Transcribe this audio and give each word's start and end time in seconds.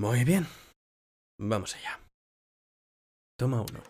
Muy 0.00 0.24
bien. 0.24 0.46
Vamos 1.38 1.76
allá. 1.76 2.00
Toma 3.36 3.60
uno. 3.60 3.80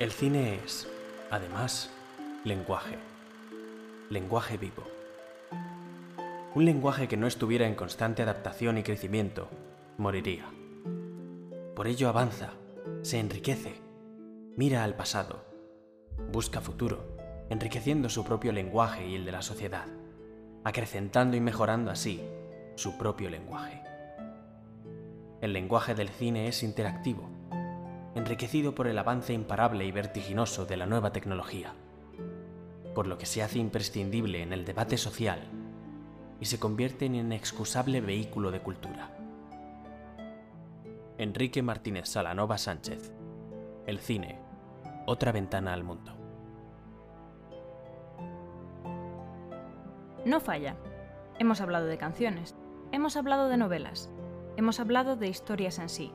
El 0.00 0.10
cine 0.10 0.58
es, 0.64 0.88
además, 1.30 1.92
lenguaje. 2.42 2.98
Lenguaje 4.10 4.56
vivo. 4.56 4.82
Un 6.56 6.64
lenguaje 6.64 7.06
que 7.06 7.16
no 7.16 7.28
estuviera 7.28 7.68
en 7.68 7.76
constante 7.76 8.24
adaptación 8.24 8.76
y 8.76 8.82
crecimiento 8.82 9.48
moriría. 9.98 10.50
Por 11.76 11.86
ello 11.86 12.08
avanza, 12.08 12.54
se 13.02 13.20
enriquece, 13.20 13.80
mira 14.56 14.82
al 14.82 14.96
pasado, 14.96 15.45
busca 16.32 16.60
futuro, 16.60 17.16
enriqueciendo 17.50 18.08
su 18.08 18.24
propio 18.24 18.52
lenguaje 18.52 19.06
y 19.06 19.14
el 19.14 19.24
de 19.24 19.32
la 19.32 19.42
sociedad, 19.42 19.86
acrecentando 20.64 21.36
y 21.36 21.40
mejorando 21.40 21.90
así 21.90 22.22
su 22.74 22.98
propio 22.98 23.30
lenguaje. 23.30 23.82
El 25.40 25.52
lenguaje 25.52 25.94
del 25.94 26.08
cine 26.08 26.48
es 26.48 26.62
interactivo, 26.62 27.28
enriquecido 28.14 28.74
por 28.74 28.86
el 28.86 28.98
avance 28.98 29.32
imparable 29.32 29.84
y 29.84 29.92
vertiginoso 29.92 30.64
de 30.64 30.76
la 30.76 30.86
nueva 30.86 31.12
tecnología, 31.12 31.74
por 32.94 33.06
lo 33.06 33.18
que 33.18 33.26
se 33.26 33.42
hace 33.42 33.58
imprescindible 33.58 34.42
en 34.42 34.52
el 34.52 34.64
debate 34.64 34.96
social 34.96 35.40
y 36.40 36.46
se 36.46 36.58
convierte 36.58 37.06
en 37.06 37.14
inexcusable 37.14 38.00
vehículo 38.00 38.50
de 38.50 38.60
cultura. 38.60 39.10
Enrique 41.18 41.62
Martínez 41.62 42.08
Salanova 42.08 42.58
Sánchez. 42.58 43.12
El 43.86 43.98
cine. 44.00 44.45
Otra 45.08 45.30
ventana 45.30 45.72
al 45.72 45.84
mundo. 45.84 46.12
No 50.24 50.40
falla. 50.40 50.74
Hemos 51.38 51.60
hablado 51.60 51.86
de 51.86 51.96
canciones, 51.96 52.56
hemos 52.90 53.16
hablado 53.16 53.48
de 53.48 53.56
novelas, 53.56 54.10
hemos 54.56 54.80
hablado 54.80 55.14
de 55.14 55.28
historias 55.28 55.78
en 55.78 55.88
sí. 55.88 56.12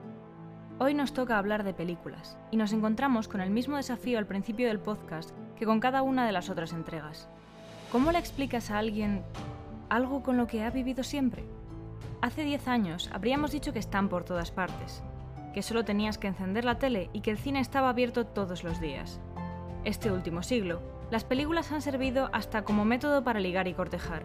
Hoy 0.77 0.93
nos 0.93 1.13
toca 1.13 1.37
hablar 1.37 1.63
de 1.63 1.73
películas, 1.73 2.37
y 2.51 2.57
nos 2.57 2.73
encontramos 2.73 3.29
con 3.29 3.39
el 3.39 3.49
mismo 3.49 3.77
desafío 3.77 4.17
al 4.17 4.27
principio 4.27 4.67
del 4.67 4.79
podcast 4.79 5.31
que 5.55 5.65
con 5.65 5.79
cada 5.79 6.01
una 6.01 6.25
de 6.25 6.33
las 6.33 6.49
otras 6.49 6.73
entregas. 6.73 7.29
¿Cómo 7.93 8.11
le 8.11 8.19
explicas 8.19 8.71
a 8.71 8.79
alguien 8.79 9.23
algo 9.87 10.21
con 10.21 10.35
lo 10.35 10.47
que 10.47 10.63
ha 10.63 10.69
vivido 10.69 11.03
siempre? 11.03 11.45
Hace 12.21 12.43
10 12.43 12.67
años 12.67 13.09
habríamos 13.13 13.51
dicho 13.51 13.71
que 13.71 13.79
están 13.79 14.09
por 14.09 14.25
todas 14.25 14.51
partes, 14.51 15.01
que 15.53 15.61
solo 15.61 15.85
tenías 15.85 16.17
que 16.17 16.27
encender 16.27 16.65
la 16.65 16.79
tele 16.79 17.09
y 17.13 17.21
que 17.21 17.31
el 17.31 17.37
cine 17.37 17.59
estaba 17.59 17.89
abierto 17.89 18.25
todos 18.25 18.63
los 18.63 18.79
días. 18.79 19.19
Este 19.83 20.11
último 20.11 20.43
siglo, 20.43 20.81
las 21.11 21.23
películas 21.23 21.71
han 21.71 21.81
servido 21.81 22.29
hasta 22.33 22.63
como 22.63 22.85
método 22.85 23.23
para 23.23 23.39
ligar 23.39 23.67
y 23.67 23.73
cortejar, 23.73 24.23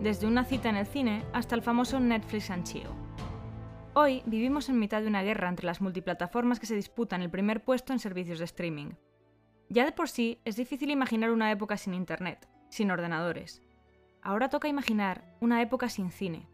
desde 0.00 0.26
una 0.26 0.44
cita 0.44 0.68
en 0.68 0.76
el 0.76 0.86
cine 0.86 1.24
hasta 1.32 1.54
el 1.54 1.62
famoso 1.62 2.00
Netflix 2.00 2.50
and 2.50 2.64
Chill. 2.64 2.88
Hoy 3.94 4.22
vivimos 4.26 4.68
en 4.68 4.78
mitad 4.78 5.00
de 5.00 5.08
una 5.08 5.22
guerra 5.22 5.48
entre 5.48 5.66
las 5.66 5.80
multiplataformas 5.80 6.60
que 6.60 6.66
se 6.66 6.76
disputan 6.76 7.22
el 7.22 7.30
primer 7.30 7.64
puesto 7.64 7.92
en 7.92 7.98
servicios 7.98 8.38
de 8.38 8.44
streaming. 8.44 8.92
Ya 9.68 9.84
de 9.84 9.92
por 9.92 10.08
sí 10.08 10.40
es 10.44 10.56
difícil 10.56 10.90
imaginar 10.90 11.30
una 11.30 11.50
época 11.50 11.76
sin 11.76 11.94
Internet, 11.94 12.48
sin 12.68 12.90
ordenadores. 12.90 13.62
Ahora 14.22 14.48
toca 14.48 14.68
imaginar 14.68 15.24
una 15.40 15.62
época 15.62 15.88
sin 15.88 16.10
cine, 16.10 16.48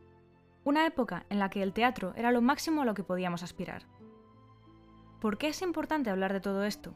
una 0.64 0.86
época 0.86 1.26
en 1.28 1.38
la 1.38 1.50
que 1.50 1.62
el 1.62 1.74
teatro 1.74 2.14
era 2.16 2.32
lo 2.32 2.40
máximo 2.40 2.82
a 2.82 2.84
lo 2.84 2.94
que 2.94 3.04
podíamos 3.04 3.42
aspirar. 3.42 3.82
¿Por 5.24 5.38
qué 5.38 5.48
es 5.48 5.62
importante 5.62 6.10
hablar 6.10 6.34
de 6.34 6.40
todo 6.42 6.64
esto? 6.64 6.94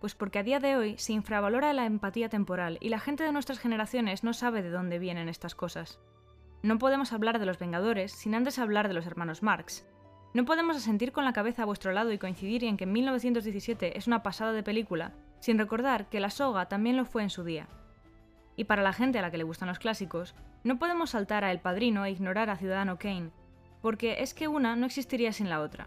Pues 0.00 0.16
porque 0.16 0.40
a 0.40 0.42
día 0.42 0.58
de 0.58 0.74
hoy 0.74 0.98
se 0.98 1.12
infravalora 1.12 1.72
la 1.72 1.86
empatía 1.86 2.28
temporal 2.28 2.76
y 2.80 2.88
la 2.88 2.98
gente 2.98 3.22
de 3.22 3.30
nuestras 3.30 3.60
generaciones 3.60 4.24
no 4.24 4.32
sabe 4.32 4.62
de 4.62 4.70
dónde 4.70 4.98
vienen 4.98 5.28
estas 5.28 5.54
cosas. 5.54 6.00
No 6.64 6.80
podemos 6.80 7.12
hablar 7.12 7.38
de 7.38 7.46
los 7.46 7.60
Vengadores 7.60 8.10
sin 8.10 8.34
antes 8.34 8.58
hablar 8.58 8.88
de 8.88 8.94
los 8.94 9.06
hermanos 9.06 9.44
Marx. 9.44 9.86
No 10.34 10.44
podemos 10.44 10.76
asentir 10.76 11.12
con 11.12 11.24
la 11.24 11.32
cabeza 11.32 11.62
a 11.62 11.66
vuestro 11.66 11.92
lado 11.92 12.10
y 12.10 12.18
coincidir 12.18 12.64
en 12.64 12.76
que 12.76 12.84
1917 12.84 13.96
es 13.96 14.08
una 14.08 14.24
pasada 14.24 14.50
de 14.50 14.64
película, 14.64 15.12
sin 15.38 15.56
recordar 15.56 16.08
que 16.08 16.18
La 16.18 16.30
Soga 16.30 16.66
también 16.66 16.96
lo 16.96 17.04
fue 17.04 17.22
en 17.22 17.30
su 17.30 17.44
día. 17.44 17.68
Y 18.56 18.64
para 18.64 18.82
la 18.82 18.92
gente 18.92 19.20
a 19.20 19.22
la 19.22 19.30
que 19.30 19.38
le 19.38 19.44
gustan 19.44 19.68
los 19.68 19.78
clásicos, 19.78 20.34
no 20.64 20.80
podemos 20.80 21.10
saltar 21.10 21.44
a 21.44 21.52
El 21.52 21.60
Padrino 21.60 22.04
e 22.04 22.10
ignorar 22.10 22.50
a 22.50 22.56
Ciudadano 22.56 22.98
Kane, 22.98 23.30
porque 23.82 24.16
es 24.18 24.34
que 24.34 24.48
una 24.48 24.74
no 24.74 24.84
existiría 24.86 25.32
sin 25.32 25.48
la 25.48 25.60
otra. 25.60 25.86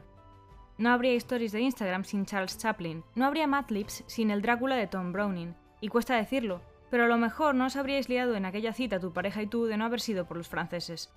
No 0.77 0.89
habría 0.89 1.13
stories 1.13 1.53
de 1.53 1.61
Instagram 1.61 2.03
sin 2.03 2.25
Charles 2.25 2.57
Chaplin, 2.57 3.03
no 3.15 3.25
habría 3.25 3.47
Mad 3.47 3.69
Libs 3.69 4.03
sin 4.07 4.29
el 4.29 4.41
Drácula 4.41 4.75
de 4.75 4.87
Tom 4.87 5.13
Browning, 5.13 5.55
y 5.79 5.87
cuesta 5.87 6.15
decirlo, 6.15 6.61
pero 6.89 7.05
a 7.05 7.07
lo 7.07 7.17
mejor 7.17 7.55
no 7.55 7.65
os 7.65 7.77
habríais 7.77 8.09
liado 8.09 8.35
en 8.35 8.45
aquella 8.45 8.73
cita 8.73 8.99
tu 8.99 9.13
pareja 9.13 9.41
y 9.41 9.47
tú 9.47 9.65
de 9.65 9.77
no 9.77 9.85
haber 9.85 10.01
sido 10.01 10.25
por 10.25 10.37
los 10.37 10.49
franceses. 10.49 11.11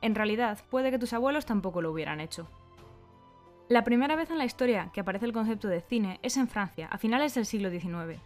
En 0.00 0.14
realidad, 0.14 0.58
puede 0.70 0.90
que 0.90 0.98
tus 0.98 1.12
abuelos 1.12 1.46
tampoco 1.46 1.82
lo 1.82 1.92
hubieran 1.92 2.20
hecho. 2.20 2.48
La 3.68 3.84
primera 3.84 4.16
vez 4.16 4.30
en 4.30 4.38
la 4.38 4.44
historia 4.44 4.90
que 4.92 5.00
aparece 5.00 5.26
el 5.26 5.32
concepto 5.32 5.68
de 5.68 5.80
cine 5.80 6.18
es 6.22 6.36
en 6.36 6.48
Francia, 6.48 6.88
a 6.90 6.98
finales 6.98 7.34
del 7.34 7.46
siglo 7.46 7.70
XIX. 7.70 8.20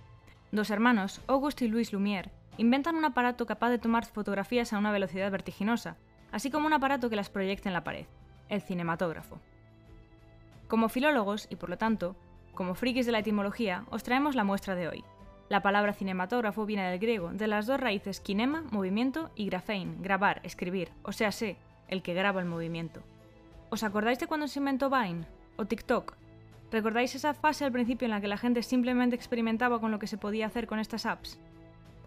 Dos 0.51 0.71
hermanos, 0.71 1.21
Auguste 1.27 1.65
y 1.65 1.69
Louis 1.69 1.93
Lumière, 1.93 2.31
inventan 2.57 2.97
un 2.97 3.05
aparato 3.05 3.47
capaz 3.47 3.71
de 3.71 3.79
tomar 3.79 4.05
fotografías 4.07 4.73
a 4.73 4.79
una 4.79 4.91
velocidad 4.91 5.31
vertiginosa, 5.31 5.97
así 6.33 6.51
como 6.51 6.67
un 6.67 6.73
aparato 6.73 7.09
que 7.09 7.17
las 7.17 7.31
proyecte 7.31 7.69
en 7.69 7.75
la 7.75 7.85
pared, 7.85 8.07
el 8.49 8.63
cinematógrafo. 8.63 9.39
Como 10.69 10.89
filólogos, 10.89 11.49
y 11.51 11.57
por 11.57 11.71
lo 11.71 11.79
tanto, 11.79 12.15
como 12.55 12.75
frikis 12.75 13.07
de 13.07 13.13
la 13.13 13.19
etimología, 13.19 13.85
os 13.91 14.03
traemos 14.03 14.35
la 14.37 14.45
muestra 14.45 14.75
de 14.75 14.89
hoy. 14.89 15.05
La 15.49 15.63
palabra 15.63 15.95
cinematógrafo 15.95 16.67
viene 16.67 16.89
del 16.91 16.99
griego, 16.99 17.31
de 17.33 17.47
las 17.47 17.67
dos 17.67 17.81
raíces 17.81 18.21
kinema, 18.21 18.65
movimiento, 18.71 19.31
y 19.35 19.47
grafein, 19.47 20.03
grabar, 20.03 20.41
escribir, 20.45 20.91
o 21.03 21.13
sea, 21.13 21.33
sé, 21.33 21.57
el 21.89 22.03
que 22.03 22.15
graba 22.15 22.41
el 22.41 22.47
movimiento. 22.47 23.01
¿Os 23.71 23.83
acordáis 23.83 24.19
de 24.19 24.27
cuando 24.27 24.47
se 24.47 24.59
inventó 24.59 24.91
Vine? 24.91 25.27
¿O 25.57 25.65
TikTok? 25.65 26.15
¿Recordáis 26.71 27.15
esa 27.15 27.35
fase 27.35 27.65
al 27.65 27.73
principio 27.73 28.05
en 28.05 28.11
la 28.11 28.21
que 28.21 28.29
la 28.29 28.37
gente 28.37 28.63
simplemente 28.63 29.17
experimentaba 29.17 29.81
con 29.81 29.91
lo 29.91 29.99
que 29.99 30.07
se 30.07 30.19
podía 30.19 30.47
hacer 30.47 30.67
con 30.67 30.79
estas 30.79 31.07
apps? 31.07 31.41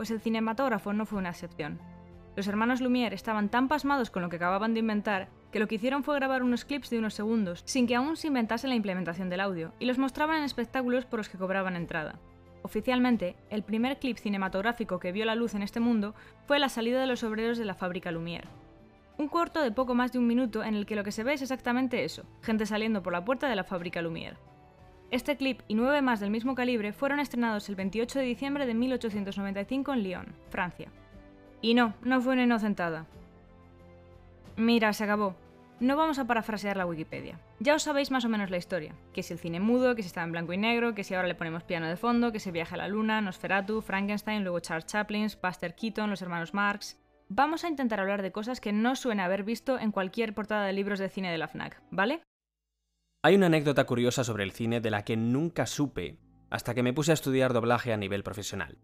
pues 0.01 0.09
el 0.09 0.19
cinematógrafo 0.19 0.93
no 0.93 1.05
fue 1.05 1.19
una 1.19 1.29
excepción. 1.29 1.79
Los 2.35 2.47
hermanos 2.47 2.81
Lumière 2.81 3.13
estaban 3.13 3.49
tan 3.49 3.67
pasmados 3.67 4.09
con 4.09 4.23
lo 4.23 4.29
que 4.29 4.37
acababan 4.37 4.73
de 4.73 4.79
inventar 4.79 5.27
que 5.51 5.59
lo 5.59 5.67
que 5.67 5.75
hicieron 5.75 6.03
fue 6.03 6.15
grabar 6.15 6.43
unos 6.43 6.65
clips 6.65 6.89
de 6.89 6.99
unos 6.99 7.13
segundos, 7.13 7.61
sin 7.65 7.87
que 7.87 7.95
aún 7.95 8.17
se 8.17 8.27
inventase 8.27 8.67
la 8.67 8.75
implementación 8.75 9.29
del 9.29 9.41
audio, 9.41 9.73
y 9.79 9.85
los 9.85 9.97
mostraban 9.97 10.37
en 10.37 10.43
espectáculos 10.43 11.05
por 11.05 11.19
los 11.19 11.29
que 11.29 11.37
cobraban 11.37 11.75
entrada. 11.75 12.19
Oficialmente, 12.63 13.35
el 13.49 13.63
primer 13.63 13.97
clip 13.97 14.17
cinematográfico 14.17 14.99
que 14.99 15.11
vio 15.11 15.25
la 15.25 15.35
luz 15.35 15.55
en 15.55 15.63
este 15.63 15.79
mundo 15.79 16.13
fue 16.45 16.59
la 16.59 16.69
salida 16.69 17.01
de 17.01 17.07
los 17.07 17.23
obreros 17.23 17.57
de 17.57 17.65
la 17.65 17.73
fábrica 17.73 18.11
Lumière. 18.11 18.47
Un 19.17 19.27
corto 19.27 19.61
de 19.61 19.71
poco 19.71 19.93
más 19.93 20.11
de 20.11 20.19
un 20.19 20.27
minuto 20.27 20.63
en 20.63 20.75
el 20.75 20.85
que 20.85 20.95
lo 20.95 21.03
que 21.03 21.11
se 21.11 21.23
ve 21.23 21.33
es 21.33 21.41
exactamente 21.41 22.03
eso, 22.03 22.23
gente 22.41 22.65
saliendo 22.65 23.03
por 23.03 23.13
la 23.13 23.25
puerta 23.25 23.49
de 23.49 23.55
la 23.55 23.63
fábrica 23.63 24.01
Lumière. 24.01 24.37
Este 25.11 25.35
clip 25.35 25.61
y 25.67 25.75
nueve 25.75 26.01
más 26.01 26.21
del 26.21 26.29
mismo 26.29 26.55
calibre 26.55 26.93
fueron 26.93 27.19
estrenados 27.19 27.67
el 27.67 27.75
28 27.75 28.19
de 28.19 28.25
diciembre 28.25 28.65
de 28.65 28.73
1895 28.73 29.93
en 29.93 30.03
Lyon, 30.03 30.35
Francia. 30.49 30.89
Y 31.61 31.73
no, 31.73 31.93
no 32.01 32.21
fue 32.21 32.33
una 32.33 32.43
inocentada. 32.43 33.05
Mira, 34.57 34.93
se 34.93 35.03
acabó. 35.03 35.35
No 35.79 35.95
vamos 35.95 36.19
a 36.19 36.27
parafrasear 36.27 36.77
la 36.77 36.85
Wikipedia. 36.85 37.39
Ya 37.59 37.73
os 37.73 37.83
sabéis 37.83 38.11
más 38.11 38.23
o 38.23 38.29
menos 38.29 38.51
la 38.51 38.57
historia. 38.57 38.93
Que 39.13 39.23
si 39.23 39.33
el 39.33 39.39
cine 39.39 39.59
mudo, 39.59 39.95
que 39.95 40.03
si 40.03 40.07
estaba 40.07 40.25
en 40.25 40.31
blanco 40.31 40.53
y 40.53 40.57
negro, 40.57 40.93
que 40.93 41.03
si 41.03 41.15
ahora 41.15 41.27
le 41.27 41.33
ponemos 41.33 41.63
piano 41.63 41.87
de 41.87 41.97
fondo, 41.97 42.31
que 42.31 42.39
se 42.39 42.51
viaja 42.51 42.75
a 42.75 42.77
la 42.77 42.87
luna, 42.87 43.19
Nosferatu, 43.21 43.81
Frankenstein, 43.81 44.43
luego 44.43 44.59
Charles 44.59 44.85
Chaplin, 44.85 45.27
Buster 45.41 45.75
Keaton, 45.75 46.09
los 46.09 46.21
hermanos 46.21 46.53
Marx... 46.53 46.97
Vamos 47.33 47.63
a 47.63 47.69
intentar 47.69 48.01
hablar 48.01 48.21
de 48.21 48.33
cosas 48.33 48.59
que 48.59 48.73
no 48.73 48.97
suena 48.97 49.23
haber 49.23 49.45
visto 49.45 49.79
en 49.79 49.93
cualquier 49.93 50.33
portada 50.33 50.65
de 50.65 50.73
libros 50.73 50.99
de 50.99 51.07
cine 51.07 51.31
de 51.31 51.37
la 51.37 51.47
FNAC, 51.47 51.81
¿vale? 51.89 52.21
Hay 53.23 53.35
una 53.35 53.45
anécdota 53.45 53.85
curiosa 53.85 54.25
sobre 54.25 54.43
el 54.43 54.51
cine 54.51 54.81
de 54.81 54.89
la 54.89 55.05
que 55.05 55.15
nunca 55.15 55.65
supe 55.65 56.17
hasta 56.49 56.73
que 56.73 56.83
me 56.83 56.91
puse 56.91 57.11
a 57.11 57.13
estudiar 57.13 57.53
doblaje 57.53 57.93
a 57.93 57.97
nivel 57.97 58.23
profesional. 58.23 58.79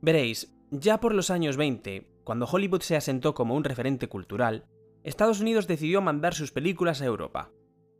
Veréis, 0.00 0.54
ya 0.70 1.00
por 1.00 1.12
los 1.12 1.30
años 1.30 1.56
20, 1.56 2.17
cuando 2.28 2.44
Hollywood 2.44 2.82
se 2.82 2.94
asentó 2.94 3.32
como 3.32 3.54
un 3.54 3.64
referente 3.64 4.06
cultural, 4.10 4.66
Estados 5.02 5.40
Unidos 5.40 5.66
decidió 5.66 6.02
mandar 6.02 6.34
sus 6.34 6.52
películas 6.52 7.00
a 7.00 7.06
Europa. 7.06 7.52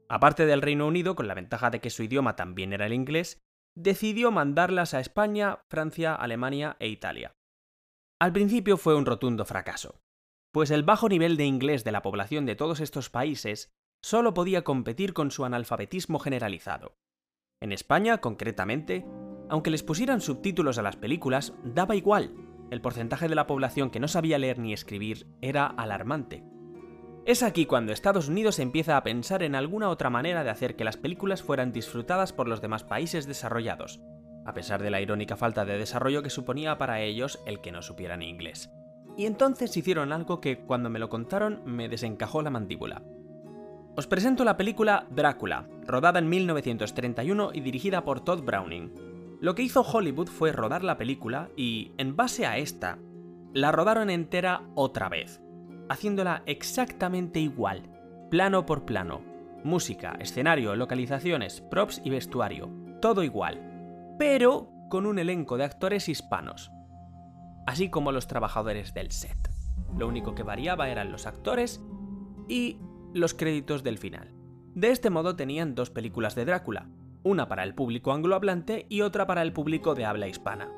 Aparte 0.07 0.45
del 0.45 0.61
Reino 0.61 0.87
Unido, 0.87 1.17
con 1.17 1.29
la 1.29 1.33
ventaja 1.33 1.71
de 1.71 1.81
que 1.81 1.89
su 1.89 2.03
idioma 2.03 2.37
también 2.37 2.75
era 2.75 2.85
el 2.85 2.93
inglés, 2.93 3.41
decidió 3.75 4.31
mandarlas 4.31 4.93
a 4.93 5.01
España, 5.01 5.61
Francia, 5.71 6.15
Alemania 6.15 6.77
e 6.79 6.89
Italia. 6.89 7.33
Al 8.21 8.35
principio 8.35 8.77
fue 8.77 8.97
un 8.97 9.07
rotundo 9.07 9.47
fracaso, 9.47 9.99
pues 10.53 10.71
el 10.73 10.83
bajo 10.83 11.09
nivel 11.09 11.39
de 11.39 11.47
inglés 11.47 11.83
de 11.83 11.93
la 11.93 12.03
población 12.03 12.45
de 12.45 12.55
todos 12.55 12.81
estos 12.81 13.09
países 13.09 13.71
solo 14.03 14.35
podía 14.35 14.63
competir 14.63 15.15
con 15.15 15.31
su 15.31 15.47
analfabetismo 15.47 16.19
generalizado. 16.19 16.99
En 17.63 17.73
España, 17.73 18.19
concretamente, 18.19 19.07
aunque 19.49 19.71
les 19.71 19.83
pusieran 19.83 20.21
subtítulos 20.21 20.77
a 20.77 20.83
las 20.83 20.97
películas, 20.97 21.55
daba 21.65 21.97
igual. 21.97 22.48
El 22.71 22.81
porcentaje 22.81 23.29
de 23.29 23.35
la 23.35 23.47
población 23.47 23.91
que 23.91 24.01
no 24.01 24.09
sabía 24.09 24.39
leer 24.39 24.59
ni 24.59 24.73
escribir 24.73 25.27
era 25.41 25.67
alarmante. 25.67 26.45
Es 27.25 27.43
aquí 27.43 27.67
cuando 27.67 27.93
Estados 27.93 28.29
Unidos 28.29 28.59
empieza 28.59 28.97
a 28.97 29.03
pensar 29.03 29.43
en 29.43 29.55
alguna 29.55 29.91
otra 29.91 30.11
manera 30.11 30.45
de 30.45 30.51
hacer 30.51 30.77
que 30.77 30.85
las 30.85 30.97
películas 30.97 31.43
fueran 31.43 31.73
disfrutadas 31.73 32.33
por 32.33 32.49
los 32.49 32.61
demás 32.61 32.85
países 32.85 33.27
desarrollados, 33.27 34.01
a 34.47 34.55
pesar 34.55 34.83
de 34.83 34.91
la 34.91 35.01
irónica 35.01 35.37
falta 35.37 35.65
de 35.67 35.77
desarrollo 35.77 36.23
que 36.23 36.31
suponía 36.31 36.79
para 36.79 37.03
ellos 37.03 37.39
el 37.47 37.61
que 37.61 37.71
no 37.71 37.83
supieran 37.83 38.23
inglés. 38.23 38.71
Y 39.19 39.27
entonces 39.27 39.77
hicieron 39.77 40.13
algo 40.13 40.41
que 40.41 40.61
cuando 40.61 40.91
me 40.91 40.99
lo 40.99 41.09
contaron 41.09 41.61
me 41.67 41.89
desencajó 41.89 42.41
la 42.41 42.51
mandíbula. 42.51 43.03
Os 43.97 44.07
presento 44.07 44.45
la 44.45 44.57
película 44.57 45.07
Drácula, 45.11 45.69
rodada 45.85 46.21
en 46.21 46.29
1931 46.29 47.51
y 47.53 47.61
dirigida 47.61 48.05
por 48.05 48.21
Todd 48.21 48.43
Browning. 48.43 49.08
Lo 49.41 49.55
que 49.55 49.63
hizo 49.63 49.83
Hollywood 49.83 50.29
fue 50.29 50.53
rodar 50.53 50.85
la 50.85 50.99
película 50.99 51.51
y, 51.57 51.93
en 51.97 52.17
base 52.17 52.47
a 52.47 52.59
esta, 52.59 52.99
la 53.55 53.73
rodaron 53.73 54.11
entera 54.11 54.63
otra 54.75 55.09
vez, 55.09 55.41
haciéndola 55.89 56.43
exactamente 56.47 57.41
igual, 57.41 57.83
plano 58.31 58.67
por 58.67 58.85
plano. 58.85 59.23
Música, 59.65 60.17
escenario, 60.21 60.77
localizaciones, 60.77 61.61
props 61.61 62.01
y 62.05 62.11
vestuario, 62.11 62.71
todo 63.01 63.23
igual 63.23 63.69
pero 64.19 64.73
con 64.91 65.07
un 65.07 65.19
elenco 65.19 65.57
de 65.57 65.65
actores 65.65 66.09
hispanos, 66.09 66.73
así 67.67 67.89
como 67.89 68.13
los 68.13 68.27
trabajadores 68.27 68.93
del 68.93 69.13
set. 69.13 69.39
Lo 69.97 70.09
único 70.09 70.35
que 70.35 70.43
variaba 70.43 70.89
eran 70.89 71.13
los 71.13 71.27
actores 71.27 71.81
y 72.49 72.79
los 73.15 73.33
créditos 73.33 73.83
del 73.85 73.99
final. 73.99 74.35
De 74.75 74.91
este 74.91 75.09
modo 75.09 75.37
tenían 75.37 75.75
dos 75.75 75.91
películas 75.91 76.35
de 76.35 76.45
Drácula, 76.45 76.89
una 77.23 77.49
para 77.49 77.65
el 77.65 77.75
público 77.75 78.13
anglohablante 78.13 78.87
y 78.89 79.03
otra 79.03 79.27
para 79.27 79.43
el 79.43 79.53
público 79.53 79.95
de 79.95 80.05
habla 80.05 80.29
hispana. 80.29 80.71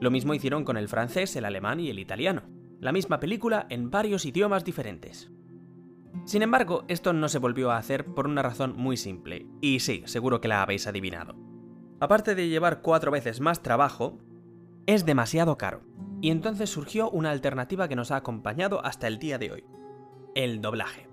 Lo 0.00 0.10
mismo 0.10 0.34
hicieron 0.34 0.64
con 0.64 0.76
el 0.76 0.88
francés, 0.88 1.34
el 1.36 1.44
alemán 1.44 1.80
y 1.80 1.90
el 1.90 1.98
italiano, 1.98 2.42
la 2.80 2.92
misma 2.92 3.20
película 3.20 3.66
en 3.70 3.90
varios 3.90 4.26
idiomas 4.26 4.64
diferentes. 4.64 5.30
Sin 6.24 6.42
embargo, 6.42 6.84
esto 6.88 7.12
no 7.12 7.28
se 7.28 7.38
volvió 7.38 7.70
a 7.70 7.78
hacer 7.78 8.04
por 8.04 8.26
una 8.26 8.42
razón 8.42 8.74
muy 8.76 8.96
simple, 8.96 9.46
y 9.60 9.80
sí, 9.80 10.02
seguro 10.06 10.40
que 10.40 10.48
la 10.48 10.62
habéis 10.62 10.86
adivinado 10.86 11.44
aparte 12.04 12.34
de 12.34 12.48
llevar 12.48 12.82
cuatro 12.82 13.10
veces 13.10 13.40
más 13.40 13.62
trabajo, 13.62 14.18
es 14.86 15.06
demasiado 15.06 15.56
caro. 15.56 15.82
Y 16.20 16.30
entonces 16.30 16.70
surgió 16.70 17.10
una 17.10 17.30
alternativa 17.30 17.88
que 17.88 17.96
nos 17.96 18.10
ha 18.10 18.16
acompañado 18.16 18.84
hasta 18.84 19.08
el 19.08 19.18
día 19.18 19.38
de 19.38 19.52
hoy. 19.52 19.64
El 20.34 20.60
doblaje. 20.60 21.08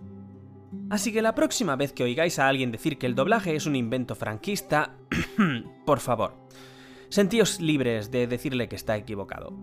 Así 0.89 1.12
que 1.12 1.21
la 1.21 1.35
próxima 1.35 1.75
vez 1.75 1.94
que 1.94 2.03
oigáis 2.03 2.39
a 2.39 2.47
alguien 2.47 2.71
decir 2.71 2.97
que 2.97 3.06
el 3.06 3.15
doblaje 3.15 3.56
es 3.56 3.65
un 3.65 3.75
invento 3.75 4.15
franquista, 4.15 4.95
por 5.85 6.00
favor, 6.00 6.35
sentíos 7.09 7.59
libres 7.59 8.12
de 8.12 8.27
decirle 8.27 8.69
que 8.69 8.75
está 8.75 8.95
equivocado. 8.95 9.53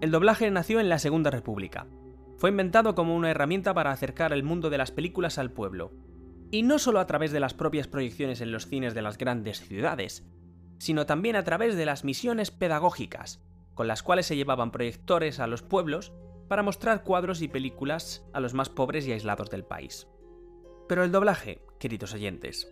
El 0.00 0.10
doblaje 0.10 0.50
nació 0.50 0.80
en 0.80 0.88
la 0.88 0.98
Segunda 0.98 1.30
República. 1.30 1.86
Fue 2.36 2.50
inventado 2.50 2.94
como 2.94 3.16
una 3.16 3.30
herramienta 3.30 3.74
para 3.74 3.90
acercar 3.90 4.32
el 4.32 4.44
mundo 4.44 4.70
de 4.70 4.78
las 4.78 4.92
películas 4.92 5.38
al 5.38 5.50
pueblo. 5.50 5.92
Y 6.50 6.62
no 6.62 6.78
solo 6.78 7.00
a 7.00 7.06
través 7.06 7.32
de 7.32 7.40
las 7.40 7.54
propias 7.54 7.88
proyecciones 7.88 8.40
en 8.40 8.52
los 8.52 8.66
cines 8.66 8.94
de 8.94 9.02
las 9.02 9.18
grandes 9.18 9.60
ciudades, 9.60 10.24
sino 10.78 11.04
también 11.04 11.36
a 11.36 11.44
través 11.44 11.76
de 11.76 11.84
las 11.84 12.04
misiones 12.04 12.50
pedagógicas, 12.50 13.42
con 13.74 13.88
las 13.88 14.02
cuales 14.02 14.26
se 14.26 14.36
llevaban 14.36 14.70
proyectores 14.70 15.40
a 15.40 15.46
los 15.46 15.62
pueblos 15.62 16.12
para 16.48 16.62
mostrar 16.62 17.02
cuadros 17.02 17.42
y 17.42 17.48
películas 17.48 18.24
a 18.32 18.40
los 18.40 18.54
más 18.54 18.68
pobres 18.68 19.06
y 19.06 19.12
aislados 19.12 19.50
del 19.50 19.64
país. 19.64 20.06
Pero 20.88 21.04
el 21.04 21.12
doblaje, 21.12 21.60
queridos 21.78 22.14
oyentes, 22.14 22.68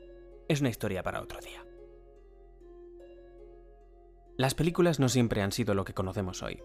es 0.49 0.61
una 0.61 0.71
historia 0.71 1.03
para 1.03 1.21
otro 1.21 1.41
día. 1.41 1.65
Las 4.37 4.55
películas 4.55 5.01
no 5.01 5.09
siempre 5.09 5.43
han 5.43 5.53
sido 5.53 5.75
lo 5.75 5.85
que 5.85 5.95
conocemos 5.95 6.43
hoy. 6.43 6.63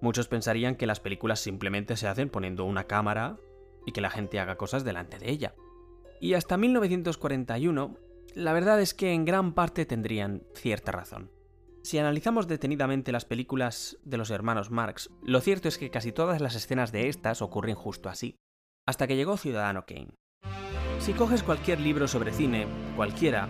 Muchos 0.00 0.28
pensarían 0.28 0.76
que 0.76 0.86
las 0.86 1.00
películas 1.00 1.40
simplemente 1.40 1.96
se 1.96 2.08
hacen 2.08 2.28
poniendo 2.28 2.64
una 2.64 2.84
cámara 2.84 3.38
y 3.86 3.92
que 3.92 4.00
la 4.00 4.10
gente 4.10 4.40
haga 4.40 4.56
cosas 4.56 4.84
delante 4.84 5.18
de 5.18 5.30
ella. 5.30 5.54
Y 6.20 6.34
hasta 6.34 6.56
1941 6.56 7.96
la 8.34 8.52
verdad 8.52 8.80
es 8.80 8.94
que 8.94 9.12
en 9.12 9.24
gran 9.24 9.54
parte 9.54 9.84
tendrían 9.84 10.42
cierta 10.54 10.92
razón. 10.92 11.30
Si 11.82 11.98
analizamos 11.98 12.46
detenidamente 12.46 13.12
las 13.12 13.24
películas 13.24 13.98
de 14.04 14.16
los 14.16 14.30
hermanos 14.30 14.70
Marx, 14.70 15.10
lo 15.22 15.40
cierto 15.40 15.68
es 15.68 15.78
que 15.78 15.90
casi 15.90 16.12
todas 16.12 16.40
las 16.40 16.54
escenas 16.54 16.92
de 16.92 17.08
estas 17.08 17.42
ocurren 17.42 17.74
justo 17.74 18.08
así, 18.08 18.36
hasta 18.86 19.06
que 19.06 19.16
llegó 19.16 19.36
Ciudadano 19.36 19.84
Kane. 19.84 20.14
Si 21.02 21.14
coges 21.14 21.42
cualquier 21.42 21.80
libro 21.80 22.06
sobre 22.06 22.32
cine, 22.32 22.68
cualquiera, 22.94 23.48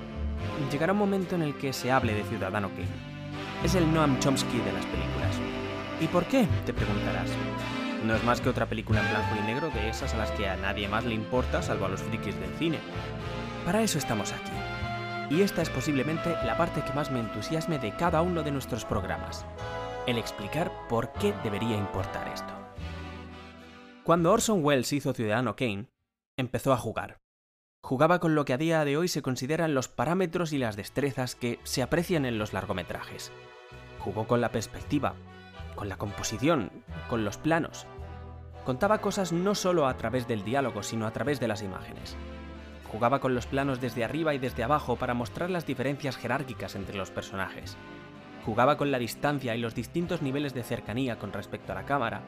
llegará 0.70 0.94
un 0.94 0.98
momento 0.98 1.34
en 1.34 1.42
el 1.42 1.54
que 1.54 1.74
se 1.74 1.92
hable 1.92 2.14
de 2.14 2.24
Ciudadano 2.24 2.70
Kane. 2.70 2.88
Es 3.62 3.74
el 3.74 3.92
Noam 3.92 4.18
Chomsky 4.20 4.56
de 4.56 4.72
las 4.72 4.86
películas. 4.86 5.36
¿Y 6.00 6.06
por 6.06 6.24
qué? 6.24 6.48
te 6.64 6.72
preguntarás. 6.72 7.28
No 8.06 8.14
es 8.14 8.24
más 8.24 8.40
que 8.40 8.48
otra 8.48 8.64
película 8.64 9.02
en 9.02 9.10
blanco 9.10 9.36
y 9.38 9.46
negro 9.46 9.68
de 9.68 9.90
esas 9.90 10.14
a 10.14 10.16
las 10.16 10.30
que 10.30 10.48
a 10.48 10.56
nadie 10.56 10.88
más 10.88 11.04
le 11.04 11.14
importa 11.14 11.60
salvo 11.60 11.84
a 11.84 11.90
los 11.90 12.00
frikis 12.00 12.40
del 12.40 12.54
cine. 12.54 12.78
Para 13.66 13.82
eso 13.82 13.98
estamos 13.98 14.32
aquí 14.32 14.52
y 15.28 15.42
esta 15.42 15.60
es 15.60 15.68
posiblemente 15.68 16.30
la 16.46 16.56
parte 16.56 16.82
que 16.82 16.94
más 16.94 17.10
me 17.10 17.20
entusiasme 17.20 17.78
de 17.78 17.94
cada 17.94 18.22
uno 18.22 18.42
de 18.42 18.50
nuestros 18.50 18.86
programas, 18.86 19.44
el 20.06 20.16
explicar 20.16 20.72
por 20.88 21.12
qué 21.12 21.34
debería 21.44 21.76
importar 21.76 22.28
esto. 22.28 22.54
Cuando 24.04 24.32
Orson 24.32 24.64
Welles 24.64 24.92
hizo 24.94 25.12
Ciudadano 25.12 25.54
Kane, 25.54 25.90
empezó 26.38 26.72
a 26.72 26.78
jugar. 26.78 27.20
Jugaba 27.84 28.20
con 28.20 28.36
lo 28.36 28.44
que 28.44 28.52
a 28.52 28.58
día 28.58 28.84
de 28.84 28.96
hoy 28.96 29.08
se 29.08 29.22
consideran 29.22 29.74
los 29.74 29.88
parámetros 29.88 30.52
y 30.52 30.58
las 30.58 30.76
destrezas 30.76 31.34
que 31.34 31.58
se 31.64 31.82
aprecian 31.82 32.24
en 32.24 32.38
los 32.38 32.52
largometrajes. 32.52 33.32
Jugó 33.98 34.28
con 34.28 34.40
la 34.40 34.52
perspectiva, 34.52 35.14
con 35.74 35.88
la 35.88 35.96
composición, 35.96 36.70
con 37.10 37.24
los 37.24 37.38
planos. 37.38 37.86
Contaba 38.64 38.98
cosas 38.98 39.32
no 39.32 39.56
solo 39.56 39.88
a 39.88 39.96
través 39.96 40.28
del 40.28 40.44
diálogo, 40.44 40.84
sino 40.84 41.08
a 41.08 41.10
través 41.10 41.40
de 41.40 41.48
las 41.48 41.60
imágenes. 41.62 42.16
Jugaba 42.90 43.18
con 43.18 43.34
los 43.34 43.46
planos 43.46 43.80
desde 43.80 44.04
arriba 44.04 44.32
y 44.32 44.38
desde 44.38 44.62
abajo 44.62 44.94
para 44.94 45.12
mostrar 45.12 45.50
las 45.50 45.66
diferencias 45.66 46.16
jerárquicas 46.16 46.76
entre 46.76 46.96
los 46.96 47.10
personajes. 47.10 47.76
Jugaba 48.46 48.76
con 48.76 48.92
la 48.92 49.00
distancia 49.00 49.56
y 49.56 49.60
los 49.60 49.74
distintos 49.74 50.22
niveles 50.22 50.54
de 50.54 50.62
cercanía 50.62 51.18
con 51.18 51.32
respecto 51.32 51.72
a 51.72 51.74
la 51.74 51.84
cámara 51.84 52.22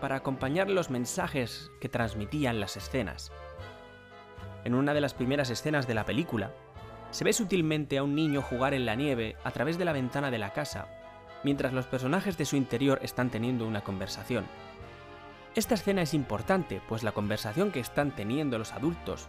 para 0.00 0.16
acompañar 0.16 0.70
los 0.70 0.90
mensajes 0.90 1.72
que 1.80 1.88
transmitían 1.88 2.60
las 2.60 2.76
escenas. 2.76 3.32
En 4.64 4.74
una 4.74 4.94
de 4.94 5.00
las 5.00 5.14
primeras 5.14 5.50
escenas 5.50 5.86
de 5.86 5.94
la 5.94 6.04
película, 6.04 6.52
se 7.10 7.24
ve 7.24 7.32
sutilmente 7.32 7.98
a 7.98 8.02
un 8.02 8.14
niño 8.14 8.42
jugar 8.42 8.74
en 8.74 8.86
la 8.86 8.94
nieve 8.94 9.36
a 9.44 9.50
través 9.50 9.76
de 9.76 9.84
la 9.84 9.92
ventana 9.92 10.30
de 10.30 10.38
la 10.38 10.52
casa, 10.52 10.88
mientras 11.44 11.72
los 11.72 11.86
personajes 11.86 12.38
de 12.38 12.44
su 12.44 12.56
interior 12.56 12.98
están 13.02 13.30
teniendo 13.30 13.66
una 13.66 13.82
conversación. 13.82 14.46
Esta 15.54 15.74
escena 15.74 16.02
es 16.02 16.14
importante, 16.14 16.80
pues 16.88 17.02
la 17.02 17.12
conversación 17.12 17.72
que 17.72 17.80
están 17.80 18.12
teniendo 18.12 18.56
los 18.58 18.72
adultos 18.72 19.28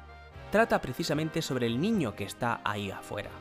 trata 0.51 0.80
precisamente 0.80 1.41
sobre 1.41 1.65
el 1.65 1.81
niño 1.81 2.15
que 2.15 2.24
está 2.24 2.62
ahí 2.63 2.91
afuera. 2.91 3.31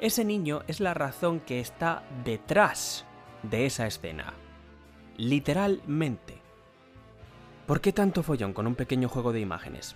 Ese 0.00 0.24
niño 0.24 0.62
es 0.66 0.80
la 0.80 0.94
razón 0.94 1.40
que 1.40 1.60
está 1.60 2.02
detrás 2.24 3.04
de 3.42 3.66
esa 3.66 3.86
escena. 3.86 4.32
Literalmente. 5.16 6.40
¿Por 7.66 7.80
qué 7.80 7.92
tanto 7.92 8.22
follón 8.22 8.52
con 8.52 8.66
un 8.66 8.74
pequeño 8.74 9.08
juego 9.08 9.32
de 9.32 9.40
imágenes? 9.40 9.94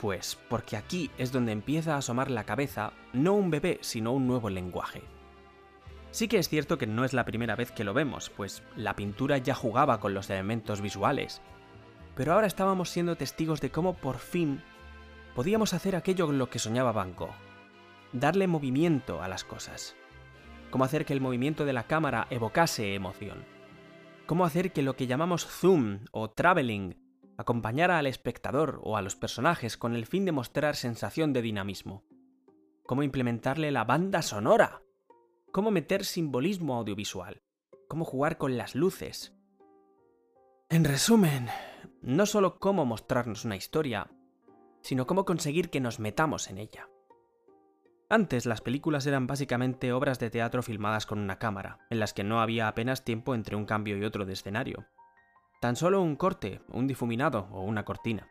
Pues 0.00 0.38
porque 0.48 0.78
aquí 0.78 1.10
es 1.18 1.30
donde 1.30 1.52
empieza 1.52 1.94
a 1.94 1.98
asomar 1.98 2.30
la 2.30 2.44
cabeza 2.44 2.92
no 3.12 3.34
un 3.34 3.50
bebé, 3.50 3.78
sino 3.82 4.12
un 4.12 4.26
nuevo 4.26 4.48
lenguaje. 4.48 5.02
Sí 6.10 6.26
que 6.26 6.38
es 6.38 6.48
cierto 6.48 6.78
que 6.78 6.86
no 6.86 7.04
es 7.04 7.12
la 7.12 7.26
primera 7.26 7.54
vez 7.54 7.70
que 7.70 7.84
lo 7.84 7.92
vemos, 7.92 8.30
pues 8.30 8.62
la 8.76 8.96
pintura 8.96 9.36
ya 9.38 9.54
jugaba 9.54 10.00
con 10.00 10.14
los 10.14 10.30
elementos 10.30 10.80
visuales. 10.80 11.42
Pero 12.16 12.32
ahora 12.32 12.46
estábamos 12.46 12.88
siendo 12.88 13.16
testigos 13.16 13.60
de 13.60 13.70
cómo 13.70 13.94
por 13.94 14.18
fin 14.18 14.62
podíamos 15.34 15.74
hacer 15.74 15.94
aquello 15.94 16.26
con 16.26 16.38
lo 16.38 16.48
que 16.48 16.58
soñaba 16.58 16.92
Van 16.92 17.14
Gogh, 17.14 17.34
darle 18.12 18.46
movimiento 18.46 19.22
a 19.22 19.28
las 19.28 19.44
cosas, 19.44 19.94
cómo 20.70 20.84
hacer 20.84 21.04
que 21.04 21.12
el 21.12 21.20
movimiento 21.20 21.64
de 21.64 21.74
la 21.74 21.84
cámara 21.84 22.26
evocase 22.30 22.94
emoción, 22.94 23.44
cómo 24.26 24.44
hacer 24.44 24.72
que 24.72 24.82
lo 24.82 24.96
que 24.96 25.06
llamamos 25.06 25.46
zoom 25.46 26.00
o 26.10 26.30
traveling 26.30 26.96
acompañara 27.40 27.98
al 27.98 28.06
espectador 28.06 28.80
o 28.82 28.98
a 28.98 29.02
los 29.02 29.16
personajes 29.16 29.78
con 29.78 29.94
el 29.94 30.04
fin 30.04 30.26
de 30.26 30.32
mostrar 30.32 30.76
sensación 30.76 31.32
de 31.32 31.40
dinamismo, 31.40 32.04
cómo 32.84 33.02
implementarle 33.02 33.70
la 33.70 33.84
banda 33.84 34.20
sonora, 34.20 34.82
cómo 35.50 35.70
meter 35.70 36.04
simbolismo 36.04 36.76
audiovisual, 36.76 37.40
cómo 37.88 38.04
jugar 38.04 38.36
con 38.36 38.58
las 38.58 38.74
luces. 38.74 39.34
En 40.68 40.84
resumen, 40.84 41.48
no 42.02 42.26
solo 42.26 42.58
cómo 42.58 42.84
mostrarnos 42.84 43.46
una 43.46 43.56
historia, 43.56 44.10
sino 44.82 45.06
cómo 45.06 45.24
conseguir 45.24 45.70
que 45.70 45.80
nos 45.80 45.98
metamos 45.98 46.50
en 46.50 46.58
ella. 46.58 46.90
Antes 48.10 48.44
las 48.44 48.60
películas 48.60 49.06
eran 49.06 49.26
básicamente 49.26 49.94
obras 49.94 50.18
de 50.18 50.28
teatro 50.28 50.62
filmadas 50.62 51.06
con 51.06 51.20
una 51.20 51.38
cámara, 51.38 51.78
en 51.88 52.00
las 52.00 52.12
que 52.12 52.22
no 52.22 52.42
había 52.42 52.68
apenas 52.68 53.02
tiempo 53.02 53.34
entre 53.34 53.56
un 53.56 53.64
cambio 53.64 53.96
y 53.96 54.04
otro 54.04 54.26
de 54.26 54.34
escenario. 54.34 54.86
Tan 55.60 55.76
solo 55.76 56.00
un 56.00 56.16
corte, 56.16 56.62
un 56.68 56.86
difuminado 56.86 57.48
o 57.52 57.60
una 57.60 57.84
cortina. 57.84 58.28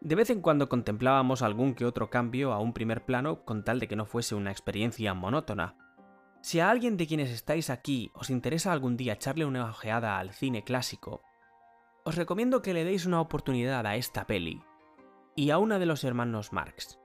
De 0.00 0.16
vez 0.16 0.30
en 0.30 0.40
cuando 0.40 0.68
contemplábamos 0.68 1.40
algún 1.42 1.74
que 1.74 1.84
otro 1.84 2.10
cambio 2.10 2.52
a 2.52 2.58
un 2.58 2.72
primer 2.72 3.04
plano 3.04 3.44
con 3.44 3.64
tal 3.64 3.78
de 3.78 3.86
que 3.86 3.96
no 3.96 4.06
fuese 4.06 4.34
una 4.34 4.50
experiencia 4.50 5.14
monótona. 5.14 5.76
Si 6.42 6.58
a 6.58 6.68
alguien 6.68 6.96
de 6.96 7.06
quienes 7.06 7.30
estáis 7.30 7.70
aquí 7.70 8.10
os 8.14 8.30
interesa 8.30 8.72
algún 8.72 8.96
día 8.96 9.12
echarle 9.12 9.44
una 9.44 9.66
ojeada 9.66 10.18
al 10.18 10.32
cine 10.32 10.64
clásico, 10.64 11.22
os 12.04 12.16
recomiendo 12.16 12.60
que 12.60 12.74
le 12.74 12.84
deis 12.84 13.06
una 13.06 13.20
oportunidad 13.20 13.86
a 13.86 13.94
esta 13.96 14.26
peli, 14.26 14.62
y 15.36 15.50
a 15.50 15.58
una 15.58 15.78
de 15.78 15.86
los 15.86 16.02
hermanos 16.02 16.52
Marx. 16.52 16.98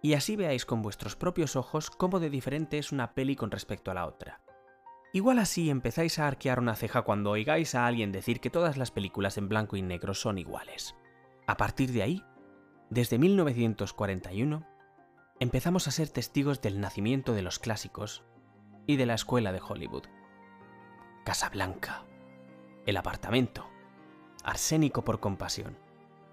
y 0.00 0.14
así 0.14 0.36
veáis 0.36 0.64
con 0.64 0.80
vuestros 0.80 1.16
propios 1.16 1.56
ojos 1.56 1.90
cómo 1.90 2.20
de 2.20 2.30
diferente 2.30 2.78
es 2.78 2.92
una 2.92 3.14
peli 3.14 3.36
con 3.36 3.50
respecto 3.50 3.90
a 3.90 3.94
la 3.94 4.06
otra. 4.06 4.40
Igual 5.12 5.38
así 5.38 5.70
empezáis 5.70 6.18
a 6.18 6.26
arquear 6.26 6.60
una 6.60 6.76
ceja 6.76 7.02
cuando 7.02 7.30
oigáis 7.30 7.74
a 7.74 7.86
alguien 7.86 8.12
decir 8.12 8.40
que 8.40 8.50
todas 8.50 8.76
las 8.76 8.90
películas 8.90 9.38
en 9.38 9.48
blanco 9.48 9.76
y 9.76 9.82
negro 9.82 10.12
son 10.12 10.38
iguales. 10.38 10.94
A 11.46 11.56
partir 11.56 11.92
de 11.92 12.02
ahí, 12.02 12.24
desde 12.90 13.18
1941, 13.18 14.66
empezamos 15.40 15.88
a 15.88 15.92
ser 15.92 16.10
testigos 16.10 16.60
del 16.60 16.80
nacimiento 16.80 17.32
de 17.32 17.42
los 17.42 17.58
clásicos 17.58 18.24
y 18.86 18.96
de 18.96 19.06
la 19.06 19.14
escuela 19.14 19.52
de 19.52 19.60
Hollywood. 19.66 20.04
Casablanca, 21.24 22.04
El 22.86 22.96
apartamento, 22.96 23.66
Arsénico 24.44 25.04
por 25.04 25.20
compasión, 25.20 25.78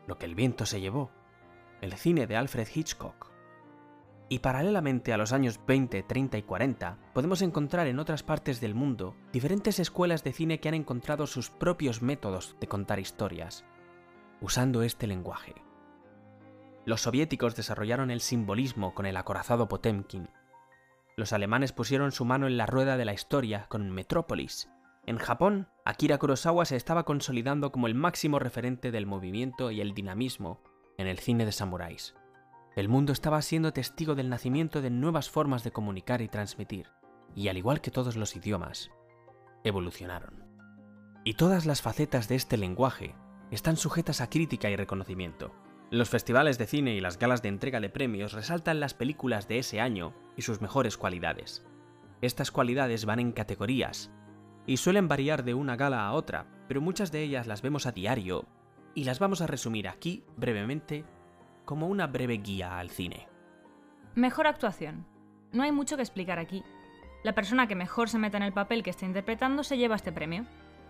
Lo 0.06 0.18
que 0.18 0.26
el 0.26 0.36
viento 0.36 0.66
se 0.66 0.82
llevó, 0.82 1.12
el 1.82 1.94
cine 1.94 2.28
de 2.28 2.36
Alfred 2.36 2.68
Hitchcock, 2.74 3.35
y 4.28 4.40
paralelamente 4.40 5.14
a 5.14 5.18
los 5.18 5.34
años 5.34 5.60
20, 5.68 6.04
30 6.04 6.38
y 6.38 6.44
40, 6.44 6.98
podemos 7.14 7.42
encontrar 7.42 7.88
en 7.88 8.00
otras 8.00 8.24
partes 8.24 8.60
del 8.60 8.74
mundo 8.74 9.16
diferentes 9.32 9.80
escuelas 9.80 10.24
de 10.24 10.34
cine 10.34 10.60
que 10.60 10.68
han 10.68 10.76
encontrado 10.76 11.28
sus 11.28 11.50
propios 11.50 12.02
métodos 12.02 12.56
de 12.60 12.68
contar 12.68 13.00
historias, 13.00 13.66
usando 14.42 14.82
este 14.82 15.08
lenguaje. 15.08 15.54
Los 16.86 17.02
soviéticos 17.02 17.56
desarrollaron 17.56 18.12
el 18.12 18.22
simbolismo 18.22 18.94
con 18.94 19.06
el 19.06 19.18
acorazado 19.18 19.68
Potemkin. 19.68 20.30
Los 21.18 21.34
alemanes 21.34 21.72
pusieron 21.72 22.12
su 22.12 22.26
mano 22.26 22.48
en 22.48 22.58
la 22.58 22.66
rueda 22.66 22.98
de 22.98 23.06
la 23.06 23.14
historia 23.14 23.66
con 23.70 23.90
Metrópolis. 23.92 24.70
En 25.08 25.18
Japón, 25.18 25.68
Akira 25.84 26.18
Kurosawa 26.18 26.66
se 26.66 26.76
estaba 26.76 27.06
consolidando 27.06 27.72
como 27.72 27.88
el 27.88 27.96
máximo 27.96 28.40
referente 28.40 28.92
del 28.92 29.06
movimiento 29.06 29.72
y 29.72 29.82
el 29.82 29.94
dinamismo 29.94 30.62
en 30.98 31.08
el 31.08 31.20
cine 31.20 31.46
de 31.46 31.52
samuráis. 31.52 32.16
El 32.76 32.90
mundo 32.90 33.14
estaba 33.14 33.42
siendo 33.42 33.72
testigo 33.72 34.16
del 34.16 34.30
nacimiento 34.30 34.82
de 34.82 34.90
nuevas 34.90 35.30
formas 35.30 35.64
de 35.64 35.72
comunicar 35.72 36.22
y 36.22 36.28
transmitir, 36.28 36.90
y 37.34 37.48
al 37.48 37.56
igual 37.56 37.80
que 37.80 37.90
todos 37.90 38.18
los 38.18 38.36
idiomas, 38.36 38.92
evolucionaron. 39.64 40.44
Y 41.24 41.36
todas 41.36 41.66
las 41.66 41.82
facetas 41.82 42.28
de 42.28 42.36
este 42.36 42.58
lenguaje 42.58 43.16
están 43.50 43.78
sujetas 43.78 44.20
a 44.20 44.30
crítica 44.30 44.70
y 44.70 44.76
reconocimiento. 44.76 45.54
Los 45.90 46.10
festivales 46.10 46.58
de 46.58 46.68
cine 46.68 46.96
y 46.96 47.00
las 47.00 47.18
galas 47.18 47.42
de 47.42 47.48
entrega 47.48 47.80
de 47.80 47.90
premios 47.90 48.34
resaltan 48.34 48.82
las 48.82 48.94
películas 48.94 49.48
de 49.48 49.60
ese 49.60 49.80
año 49.80 50.14
y 50.36 50.42
sus 50.42 50.60
mejores 50.60 50.98
cualidades. 50.98 51.66
Estas 52.22 52.52
cualidades 52.52 53.06
van 53.06 53.22
en 53.22 53.32
categorías 53.32 54.12
y 54.68 54.78
suelen 54.78 55.08
variar 55.08 55.46
de 55.46 55.54
una 55.54 55.78
gala 55.78 56.06
a 56.06 56.12
otra, 56.12 56.48
pero 56.68 56.82
muchas 56.82 57.14
de 57.14 57.24
ellas 57.24 57.48
las 57.48 57.62
vemos 57.62 57.86
a 57.86 57.94
diario 57.94 58.46
y 58.94 59.06
las 59.06 59.20
vamos 59.20 59.40
a 59.40 59.48
resumir 59.48 59.88
aquí 59.88 60.26
brevemente 60.36 61.06
como 61.66 61.88
una 61.88 62.08
breve 62.08 62.38
guía 62.38 62.80
al 62.80 62.90
cine. 62.90 63.28
Mejor 64.16 64.48
actuación. 64.48 65.06
No 65.52 65.64
hay 65.64 65.72
mucho 65.72 65.98
que 65.98 66.04
explicar 66.04 66.40
aquí. 66.40 66.64
La 67.24 67.34
persona 67.34 67.68
que 67.68 67.76
mejor 67.76 68.08
se 68.08 68.20
meta 68.20 68.38
en 68.38 68.44
el 68.44 68.54
papel 68.54 68.84
que 68.84 68.92
está 68.92 69.06
interpretando 69.06 69.64
se 69.64 69.78
lleva 69.78 69.96
este 69.96 70.12
premio. 70.12 70.46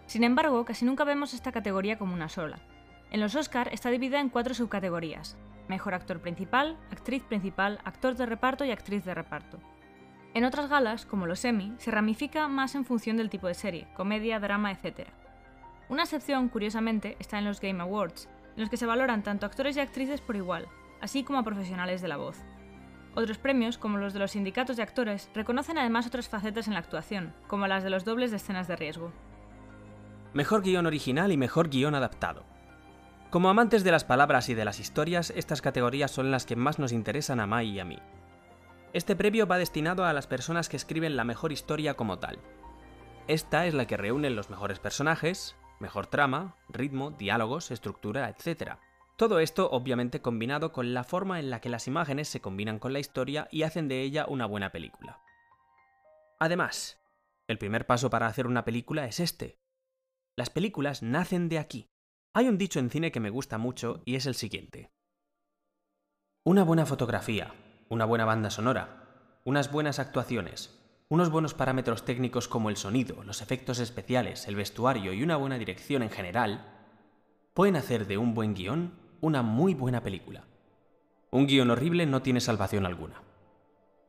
Sin 0.06 0.24
embargo, 0.24 0.66
casi 0.66 0.86
nunca 0.86 1.04
vemos 1.04 1.34
esta 1.34 1.52
categoría 1.52 1.98
como 1.98 2.14
una 2.14 2.30
sola. 2.30 2.60
En 3.12 3.22
los 3.22 3.36
Oscar 3.36 3.70
está 3.72 3.90
dividida 3.90 4.20
en 4.20 4.30
cuatro 4.30 4.54
subcategorías. 4.54 5.38
Mejor 5.68 5.94
actor 5.94 6.22
principal, 6.22 6.78
actriz 6.92 7.24
principal, 7.24 7.80
actor 7.86 8.16
de 8.16 8.26
reparto 8.26 8.66
y 8.66 8.72
actriz 8.72 9.04
de 9.06 9.16
reparto. 9.16 9.60
En 10.34 10.44
otras 10.44 10.70
galas, 10.70 11.06
como 11.06 11.26
los 11.26 11.46
Emmy, 11.46 11.74
se 11.78 11.92
ramifica 11.92 12.48
más 12.48 12.76
en 12.76 12.84
función 12.84 13.16
del 13.18 13.30
tipo 13.30 13.48
de 13.48 13.54
serie, 13.54 13.88
comedia, 13.96 14.40
drama, 14.40 14.72
etc. 14.72 15.08
Una 15.88 16.04
excepción, 16.04 16.50
curiosamente, 16.50 17.16
está 17.20 17.40
en 17.40 17.46
los 17.46 17.62
Game 17.62 17.82
Awards, 17.82 18.28
en 18.56 18.62
los 18.62 18.70
que 18.70 18.78
se 18.78 18.86
valoran 18.86 19.24
tanto 19.24 19.46
actores 19.46 19.78
y 19.78 19.80
actrices 19.80 20.22
por 20.22 20.36
igual, 20.36 20.68
así 21.02 21.24
como 21.24 21.40
a 21.40 21.44
profesionales 21.44 22.02
de 22.02 22.08
la 22.08 22.18
voz. 22.18 22.38
Otros 23.16 23.38
premios, 23.38 23.78
como 23.78 23.98
los 23.98 24.14
de 24.14 24.20
los 24.20 24.32
sindicatos 24.32 24.78
de 24.78 24.84
actores, 24.84 25.30
reconocen 25.34 25.78
además 25.78 26.08
otras 26.08 26.28
facetas 26.28 26.68
en 26.68 26.74
la 26.74 26.80
actuación, 26.80 27.34
como 27.48 27.68
las 27.68 27.84
de 27.84 27.90
los 27.90 28.04
dobles 28.04 28.32
de 28.32 28.38
escenas 28.38 28.68
de 28.68 28.76
riesgo. 28.76 29.14
Mejor 30.34 30.64
guion 30.64 30.86
original 30.86 31.32
y 31.32 31.38
mejor 31.38 31.70
guion 31.70 31.96
adaptado. 31.96 32.44
Como 33.30 33.50
amantes 33.50 33.84
de 33.84 33.92
las 33.92 34.04
palabras 34.04 34.50
y 34.50 34.54
de 34.54 34.66
las 34.66 34.80
historias, 34.80 35.32
estas 35.36 35.62
categorías 35.62 36.12
son 36.12 36.30
las 36.30 36.46
que 36.46 36.56
más 36.56 36.78
nos 36.78 36.92
interesan 36.92 37.40
a 37.40 37.48
Mai 37.48 37.70
y 37.70 37.80
a 37.80 37.86
mí. 37.86 38.00
Este 38.92 39.16
premio 39.16 39.48
va 39.48 39.58
destinado 39.58 40.06
a 40.06 40.14
las 40.14 40.28
personas 40.28 40.70
que 40.70 40.78
escriben 40.78 41.16
la 41.16 41.24
mejor 41.24 41.52
historia 41.52 41.96
como 41.96 42.20
tal. 42.20 42.40
Esta 43.28 43.66
es 43.66 43.74
la 43.74 43.88
que 43.88 43.98
reúne 43.98 44.30
los 44.30 44.50
mejores 44.50 44.80
personajes, 44.80 45.56
mejor 45.86 46.08
trama, 46.08 46.56
ritmo, 46.68 47.12
diálogos, 47.12 47.70
estructura, 47.70 48.28
etc. 48.28 48.80
Todo 49.18 49.38
esto 49.38 49.70
obviamente 49.70 50.20
combinado 50.20 50.72
con 50.72 50.96
la 50.96 51.04
forma 51.04 51.40
en 51.40 51.52
la 51.52 51.62
que 51.62 51.70
las 51.70 51.88
imágenes 51.88 52.28
se 52.28 52.42
combinan 52.42 52.80
con 52.80 52.92
la 52.92 52.98
historia 52.98 53.48
y 53.52 53.62
hacen 53.62 53.88
de 53.88 54.02
ella 54.02 54.26
una 54.28 54.48
buena 54.48 54.72
película. 54.72 55.22
Además, 56.40 57.00
el 57.48 57.60
primer 57.60 57.86
paso 57.86 58.10
para 58.10 58.26
hacer 58.26 58.48
una 58.48 58.66
película 58.66 59.06
es 59.06 59.20
este. 59.20 59.60
Las 60.36 60.50
películas 60.50 61.04
nacen 61.04 61.50
de 61.50 61.60
aquí. 61.60 61.92
Hay 62.34 62.48
un 62.48 62.58
dicho 62.58 62.80
en 62.80 62.90
cine 62.90 63.12
que 63.12 63.20
me 63.20 63.30
gusta 63.30 63.60
mucho 63.60 64.02
y 64.06 64.16
es 64.16 64.26
el 64.26 64.34
siguiente. 64.34 64.92
Una 66.44 66.64
buena 66.64 66.88
fotografía, 66.88 67.54
una 67.90 68.06
buena 68.06 68.26
banda 68.26 68.50
sonora, 68.50 69.40
unas 69.44 69.72
buenas 69.72 70.00
actuaciones, 70.00 70.84
unos 71.08 71.30
buenos 71.30 71.54
parámetros 71.54 72.04
técnicos 72.04 72.48
como 72.48 72.70
el 72.70 72.78
sonido, 72.78 73.24
los 73.24 73.42
efectos 73.42 73.80
especiales, 73.80 74.48
el 74.48 74.56
vestuario 74.56 75.14
y 75.14 75.22
una 75.22 75.36
buena 75.36 75.60
dirección 75.60 76.02
en 76.02 76.10
general, 76.10 76.66
pueden 77.54 77.76
hacer 77.76 78.08
de 78.08 78.18
un 78.18 78.34
buen 78.34 78.56
guion 78.56 78.94
una 79.22 79.44
muy 79.44 79.76
buena 79.76 80.02
película. 80.02 80.46
Un 81.30 81.46
guion 81.46 81.70
horrible 81.70 82.08
no 82.08 82.24
tiene 82.24 82.42
salvación 82.42 82.88
alguna. 82.88 83.22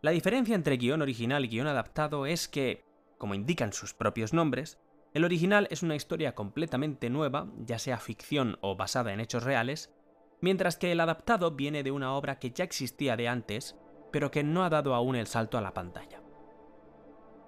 La 0.01 0.11
diferencia 0.11 0.55
entre 0.55 0.79
guion 0.79 1.03
original 1.03 1.45
y 1.45 1.49
guion 1.49 1.67
adaptado 1.67 2.25
es 2.25 2.49
que, 2.49 2.85
como 3.19 3.35
indican 3.35 3.75
sus 3.75 3.93
propios 3.93 4.33
nombres, 4.33 4.79
el 5.13 5.25
original 5.25 5.69
es 5.71 5.83
una 5.83 5.97
historia 5.97 6.35
completamente 6.35 7.11
nueva, 7.11 7.49
ya 7.59 7.79
sea 7.79 7.99
ficción 7.99 8.59
o 8.63 8.75
basada 8.77 9.13
en 9.13 9.21
hechos 9.21 9.45
reales, 9.45 9.93
mientras 10.41 10.77
que 10.77 10.93
el 10.93 11.01
adaptado 11.01 11.51
viene 11.51 11.83
de 11.83 11.91
una 11.91 12.15
obra 12.15 12.39
que 12.39 12.53
ya 12.53 12.65
existía 12.65 13.17
de 13.17 13.29
antes, 13.29 13.77
pero 14.13 14.31
que 14.31 14.45
no 14.45 14.65
ha 14.65 14.71
dado 14.71 14.95
aún 14.95 15.15
el 15.17 15.27
salto 15.27 15.59
a 15.59 15.63
la 15.63 15.75
pantalla. 15.75 16.16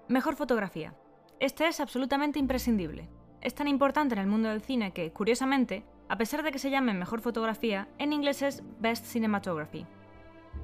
Mejor 0.08 0.36
fotografía. 0.36 0.94
Este 1.38 1.68
es 1.68 1.80
absolutamente 1.80 2.38
imprescindible. 2.38 3.10
Es 3.42 3.54
tan 3.54 3.68
importante 3.68 4.14
en 4.14 4.20
el 4.22 4.26
mundo 4.26 4.48
del 4.48 4.62
cine 4.62 4.92
que, 4.92 5.12
curiosamente, 5.12 5.84
a 6.08 6.16
pesar 6.16 6.42
de 6.42 6.50
que 6.50 6.58
se 6.58 6.70
llame 6.70 6.94
mejor 6.94 7.20
fotografía, 7.20 7.88
en 7.98 8.14
inglés 8.14 8.40
es 8.40 8.62
Best 8.80 9.04
Cinematography. 9.04 9.84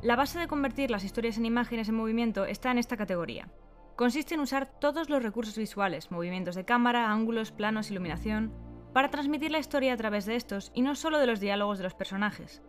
La 0.00 0.16
base 0.16 0.38
de 0.38 0.48
convertir 0.48 0.90
las 0.90 1.04
historias 1.04 1.36
en 1.36 1.44
imágenes 1.44 1.90
en 1.90 1.94
movimiento 1.94 2.46
está 2.46 2.70
en 2.70 2.78
esta 2.78 2.96
categoría. 2.96 3.50
Consiste 3.96 4.32
en 4.32 4.40
usar 4.40 4.64
todos 4.80 5.10
los 5.10 5.22
recursos 5.22 5.58
visuales, 5.58 6.10
movimientos 6.10 6.54
de 6.54 6.64
cámara, 6.64 7.10
ángulos, 7.10 7.52
planos, 7.52 7.90
iluminación, 7.90 8.50
para 8.94 9.10
transmitir 9.10 9.50
la 9.50 9.58
historia 9.58 9.92
a 9.92 9.98
través 9.98 10.24
de 10.24 10.36
estos 10.36 10.72
y 10.72 10.80
no 10.80 10.94
solo 10.94 11.18
de 11.18 11.26
los 11.26 11.40
diálogos 11.40 11.76
de 11.76 11.84
los 11.84 11.94
personajes. 11.94 12.62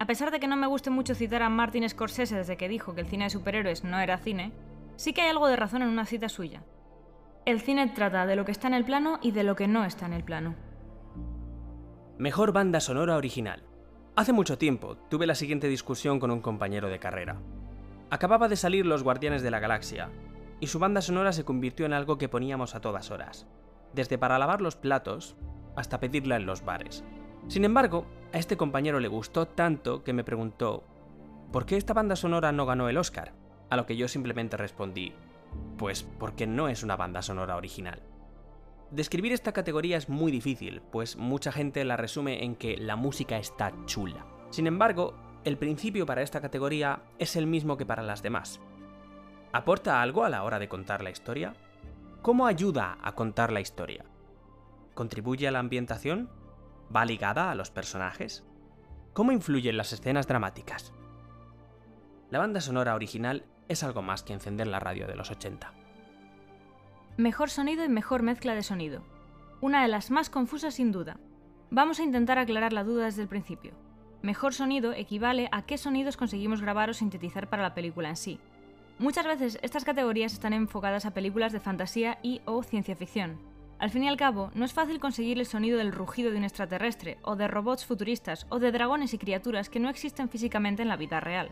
A 0.00 0.06
pesar 0.06 0.32
de 0.32 0.40
que 0.40 0.48
no 0.48 0.56
me 0.56 0.66
guste 0.66 0.90
mucho 0.90 1.14
citar 1.14 1.42
a 1.42 1.48
Martin 1.50 1.88
Scorsese 1.88 2.34
desde 2.34 2.56
que 2.56 2.68
dijo 2.68 2.96
que 2.96 3.02
el 3.02 3.06
cine 3.06 3.24
de 3.24 3.30
superhéroes 3.30 3.84
no 3.84 4.00
era 4.00 4.18
cine, 4.18 4.52
sí 4.96 5.12
que 5.12 5.22
hay 5.22 5.28
algo 5.28 5.46
de 5.46 5.56
razón 5.56 5.82
en 5.82 5.88
una 5.88 6.06
cita 6.06 6.28
suya. 6.28 6.62
El 7.44 7.60
cine 7.60 7.86
trata 7.88 8.26
de 8.26 8.34
lo 8.34 8.44
que 8.44 8.52
está 8.52 8.66
en 8.66 8.74
el 8.74 8.84
plano 8.84 9.18
y 9.22 9.30
de 9.30 9.44
lo 9.44 9.54
que 9.54 9.68
no 9.68 9.84
está 9.84 10.06
en 10.06 10.12
el 10.12 10.24
plano. 10.24 10.56
Mejor 12.18 12.52
banda 12.52 12.80
sonora 12.80 13.16
original. 13.16 13.62
Hace 14.16 14.32
mucho 14.32 14.58
tiempo 14.58 14.96
tuve 15.08 15.26
la 15.26 15.34
siguiente 15.34 15.68
discusión 15.68 16.18
con 16.18 16.30
un 16.30 16.40
compañero 16.40 16.88
de 16.88 16.98
carrera. 16.98 17.36
Acababa 18.10 18.48
de 18.48 18.56
salir 18.56 18.86
Los 18.86 19.02
Guardianes 19.02 19.42
de 19.42 19.50
la 19.50 19.60
Galaxia, 19.60 20.10
y 20.60 20.68
su 20.68 20.78
banda 20.78 21.02
sonora 21.02 21.32
se 21.32 21.44
convirtió 21.44 21.86
en 21.86 21.92
algo 21.92 22.18
que 22.18 22.28
poníamos 22.28 22.74
a 22.74 22.80
todas 22.80 23.10
horas, 23.10 23.46
desde 23.92 24.18
para 24.18 24.38
lavar 24.38 24.60
los 24.60 24.76
platos 24.76 25.36
hasta 25.76 26.00
pedirla 26.00 26.36
en 26.36 26.46
los 26.46 26.64
bares. 26.64 27.04
Sin 27.48 27.64
embargo, 27.64 28.06
a 28.32 28.38
este 28.38 28.56
compañero 28.56 28.98
le 28.98 29.08
gustó 29.08 29.46
tanto 29.46 30.02
que 30.02 30.12
me 30.12 30.24
preguntó, 30.24 30.84
¿por 31.52 31.66
qué 31.66 31.76
esta 31.76 31.94
banda 31.94 32.16
sonora 32.16 32.52
no 32.52 32.66
ganó 32.66 32.88
el 32.88 32.96
Oscar? 32.96 33.34
A 33.70 33.76
lo 33.76 33.86
que 33.86 33.96
yo 33.96 34.08
simplemente 34.08 34.56
respondí, 34.56 35.12
pues 35.76 36.02
porque 36.02 36.46
no 36.46 36.68
es 36.68 36.82
una 36.82 36.96
banda 36.96 37.22
sonora 37.22 37.56
original. 37.56 38.02
Describir 38.90 39.32
esta 39.32 39.52
categoría 39.52 39.96
es 39.96 40.08
muy 40.08 40.30
difícil, 40.30 40.80
pues 40.92 41.16
mucha 41.16 41.50
gente 41.50 41.84
la 41.84 41.96
resume 41.96 42.44
en 42.44 42.54
que 42.54 42.76
la 42.76 42.94
música 42.94 43.36
está 43.36 43.72
chula. 43.86 44.24
Sin 44.50 44.68
embargo, 44.68 45.14
el 45.44 45.58
principio 45.58 46.06
para 46.06 46.22
esta 46.22 46.40
categoría 46.40 47.02
es 47.18 47.34
el 47.34 47.46
mismo 47.46 47.76
que 47.76 47.86
para 47.86 48.02
las 48.02 48.22
demás. 48.22 48.60
¿Aporta 49.52 50.02
algo 50.02 50.24
a 50.24 50.28
la 50.28 50.44
hora 50.44 50.58
de 50.58 50.68
contar 50.68 51.02
la 51.02 51.10
historia? 51.10 51.54
¿Cómo 52.22 52.46
ayuda 52.46 52.98
a 53.02 53.14
contar 53.14 53.52
la 53.52 53.60
historia? 53.60 54.04
¿Contribuye 54.94 55.48
a 55.48 55.50
la 55.50 55.58
ambientación? 55.58 56.30
¿Va 56.94 57.04
ligada 57.04 57.50
a 57.50 57.54
los 57.54 57.70
personajes? 57.70 58.44
¿Cómo 59.12 59.32
influyen 59.32 59.76
las 59.76 59.92
escenas 59.92 60.26
dramáticas? 60.26 60.92
La 62.30 62.38
banda 62.38 62.60
sonora 62.60 62.94
original 62.94 63.44
es 63.68 63.82
algo 63.82 64.02
más 64.02 64.22
que 64.22 64.32
encender 64.32 64.66
la 64.66 64.80
radio 64.80 65.06
de 65.06 65.16
los 65.16 65.30
80. 65.30 65.72
Mejor 67.16 67.50
sonido 67.50 67.84
y 67.84 67.88
mejor 67.88 68.22
mezcla 68.22 68.54
de 68.54 68.62
sonido. 68.62 69.02
Una 69.60 69.82
de 69.82 69.88
las 69.88 70.10
más 70.10 70.28
confusas 70.28 70.74
sin 70.74 70.92
duda. 70.92 71.16
Vamos 71.70 71.98
a 71.98 72.02
intentar 72.02 72.38
aclarar 72.38 72.72
la 72.72 72.84
duda 72.84 73.06
desde 73.06 73.22
el 73.22 73.28
principio. 73.28 73.72
Mejor 74.22 74.54
sonido 74.54 74.92
equivale 74.92 75.48
a 75.52 75.62
qué 75.62 75.78
sonidos 75.78 76.16
conseguimos 76.16 76.60
grabar 76.60 76.90
o 76.90 76.94
sintetizar 76.94 77.48
para 77.48 77.62
la 77.62 77.74
película 77.74 78.08
en 78.08 78.16
sí. 78.16 78.38
Muchas 78.98 79.26
veces 79.26 79.58
estas 79.62 79.84
categorías 79.84 80.32
están 80.32 80.52
enfocadas 80.52 81.06
a 81.06 81.12
películas 81.12 81.52
de 81.52 81.60
fantasía 81.60 82.18
y 82.22 82.40
o 82.44 82.62
ciencia 82.62 82.96
ficción. 82.96 83.38
Al 83.78 83.90
fin 83.90 84.04
y 84.04 84.08
al 84.08 84.16
cabo, 84.16 84.50
no 84.54 84.64
es 84.64 84.72
fácil 84.72 85.00
conseguir 85.00 85.38
el 85.38 85.44
sonido 85.44 85.76
del 85.76 85.92
rugido 85.92 86.30
de 86.30 86.38
un 86.38 86.44
extraterrestre, 86.44 87.18
o 87.22 87.36
de 87.36 87.46
robots 87.46 87.84
futuristas, 87.84 88.46
o 88.48 88.58
de 88.58 88.72
dragones 88.72 89.12
y 89.12 89.18
criaturas 89.18 89.68
que 89.68 89.80
no 89.80 89.90
existen 89.90 90.30
físicamente 90.30 90.80
en 90.80 90.88
la 90.88 90.96
vida 90.96 91.20
real. 91.20 91.50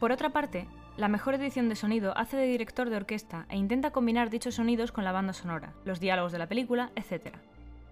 Por 0.00 0.10
otra 0.10 0.30
parte, 0.30 0.66
la 1.00 1.08
mejor 1.08 1.34
edición 1.34 1.70
de 1.70 1.76
sonido 1.76 2.12
hace 2.16 2.36
de 2.36 2.44
director 2.44 2.90
de 2.90 2.96
orquesta 2.96 3.46
e 3.48 3.56
intenta 3.56 3.90
combinar 3.90 4.28
dichos 4.28 4.56
sonidos 4.56 4.92
con 4.92 5.02
la 5.02 5.12
banda 5.12 5.32
sonora, 5.32 5.72
los 5.86 5.98
diálogos 5.98 6.30
de 6.30 6.38
la 6.38 6.46
película, 6.46 6.92
etc. 6.94 7.36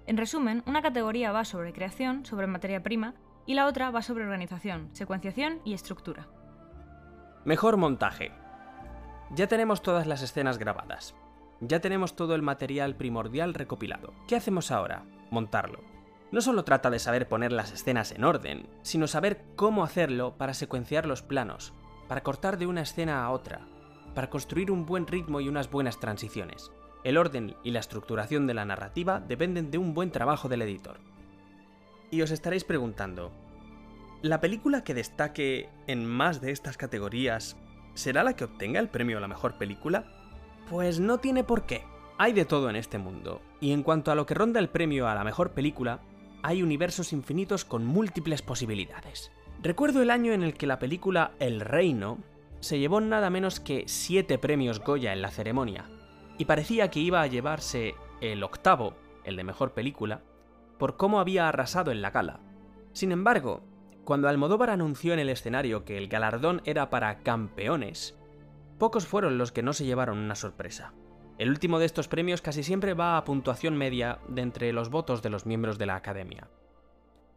En 0.07 0.19
resumen, 0.19 0.62
una 0.67 0.83
categoría 0.83 1.33
va 1.33 1.47
sobre 1.47 1.73
creación, 1.73 2.27
sobre 2.27 2.47
materia 2.47 2.83
prima, 2.83 3.15
y 3.47 3.55
la 3.55 3.67
otra 3.67 3.91
va 3.91 4.03
sobre 4.03 4.25
organización, 4.25 4.91
secuenciación 4.93 5.61
y 5.65 5.73
estructura. 5.73 6.29
Mejor 7.47 7.79
montaje. 7.79 8.31
Ya 9.31 9.47
tenemos 9.47 9.81
todas 9.81 10.07
las 10.07 10.21
escenas 10.21 10.59
grabadas. 10.59 11.15
Ya 11.61 11.81
tenemos 11.81 12.15
todo 12.15 12.35
el 12.35 12.43
material 12.43 12.95
primordial 12.95 13.55
recopilado. 13.55 14.12
¿Qué 14.29 14.37
hacemos 14.37 14.71
ahora? 14.71 15.05
Montarlo. 15.31 15.81
No 16.31 16.43
solo 16.43 16.62
trata 16.62 16.91
de 16.91 16.99
saber 16.99 17.27
poner 17.27 17.53
las 17.53 17.73
escenas 17.73 18.12
en 18.12 18.25
orden, 18.25 18.69
sino 18.83 19.07
saber 19.07 19.47
cómo 19.57 19.83
hacerlo 19.83 20.37
para 20.37 20.53
secuenciar 20.53 21.07
los 21.07 21.23
planos, 21.23 21.73
para 22.09 22.23
cortar 22.23 22.59
de 22.59 22.67
una 22.67 22.83
escena 22.83 23.25
a 23.25 23.31
otra, 23.31 23.61
para 24.15 24.31
construir 24.31 24.71
un 24.71 24.87
buen 24.87 25.07
ritmo 25.07 25.41
y 25.41 25.49
unas 25.49 25.71
buenas 25.71 26.00
transiciones. 26.00 26.73
El 27.05 27.17
orden 27.17 27.55
y 27.62 27.71
la 27.71 27.81
estructuración 27.81 28.47
de 28.47 28.55
la 28.55 28.65
narrativa 28.65 29.21
dependen 29.21 29.71
de 29.71 29.79
un 29.79 29.95
buen 29.95 30.11
trabajo 30.11 30.49
del 30.49 30.62
editor. 30.62 30.99
Y 32.11 32.23
os 32.23 32.31
estaréis 32.31 32.65
preguntando, 32.65 33.31
¿la 34.23 34.41
película 34.41 34.83
que 34.83 34.95
destaque 34.95 35.69
en 35.87 36.05
más 36.07 36.41
de 36.41 36.50
estas 36.50 36.77
categorías 36.77 37.57
será 37.95 38.25
la 38.25 38.35
que 38.35 38.45
obtenga 38.45 38.81
el 38.81 38.88
premio 38.88 39.19
a 39.19 39.21
la 39.21 39.29
mejor 39.29 39.59
película? 39.59 40.05
Pues 40.69 40.99
no 40.99 41.19
tiene 41.19 41.45
por 41.45 41.67
qué. 41.67 41.85
Hay 42.17 42.33
de 42.33 42.45
todo 42.45 42.69
en 42.69 42.77
este 42.77 42.99
mundo, 42.99 43.41
y 43.61 43.71
en 43.73 43.85
cuanto 43.85 44.11
a 44.11 44.17
lo 44.17 44.27
que 44.27 44.35
ronda 44.35 44.59
el 44.59 44.71
premio 44.71 45.07
a 45.07 45.15
la 45.15 45.23
mejor 45.23 45.53
película, 45.53 46.00
hay 46.43 46.62
universos 46.62 47.12
infinitos 47.12 47.65
con 47.65 47.87
múltiples 47.87 48.43
posibilidades. 48.43 49.31
Recuerdo 49.61 50.03
el 50.03 50.11
año 50.11 50.33
en 50.33 50.45
el 50.45 50.55
que 50.55 50.69
la 50.69 50.79
película 50.79 51.33
El 51.41 51.61
Reino 51.61 52.19
se 52.61 52.79
llevó 52.79 53.00
nada 53.00 53.29
menos 53.29 53.59
que 53.59 53.85
7 53.87 54.38
premios 54.38 54.79
Goya 54.79 55.12
en 55.12 55.21
la 55.21 55.33
ceremonia, 55.33 55.87
y 56.38 56.45
parecía 56.45 56.91
que 56.91 57.00
iba 57.00 57.21
a 57.21 57.27
llevarse 57.27 57.97
el 58.21 58.45
octavo, 58.45 58.95
el 59.25 59.35
de 59.35 59.43
mejor 59.43 59.73
película, 59.73 60.23
por 60.79 60.97
cómo 60.97 61.19
había 61.19 61.49
arrasado 61.49 61.91
en 61.91 62.03
la 62.03 62.12
gala. 62.12 62.38
Sin 62.93 63.11
embargo, 63.11 63.62
cuando 64.05 64.29
Almodóvar 64.29 64.71
anunció 64.71 65.12
en 65.12 65.19
el 65.19 65.29
escenario 65.29 65.85
que 65.85 65.99
el 65.99 66.07
galardón 66.07 66.62
era 66.65 66.88
para 66.88 67.19
campeones, 67.19 68.17
pocos 68.79 69.09
fueron 69.09 69.38
los 69.38 69.50
que 69.50 69.65
no 69.65 69.73
se 69.73 69.85
llevaron 69.85 70.19
una 70.19 70.37
sorpresa. 70.37 70.95
El 71.37 71.50
último 71.50 71.81
de 71.81 71.87
estos 71.87 72.07
premios 72.07 72.43
casi 72.43 72.62
siempre 72.62 72.95
va 72.95 73.17
a 73.17 73.25
puntuación 73.25 73.77
media 73.77 74.21
de 74.29 74.43
entre 74.43 74.73
los 74.73 74.88
votos 74.88 75.21
de 75.21 75.31
los 75.31 75.47
miembros 75.47 75.79
de 75.79 75.87
la 75.87 75.97
academia. 75.97 76.49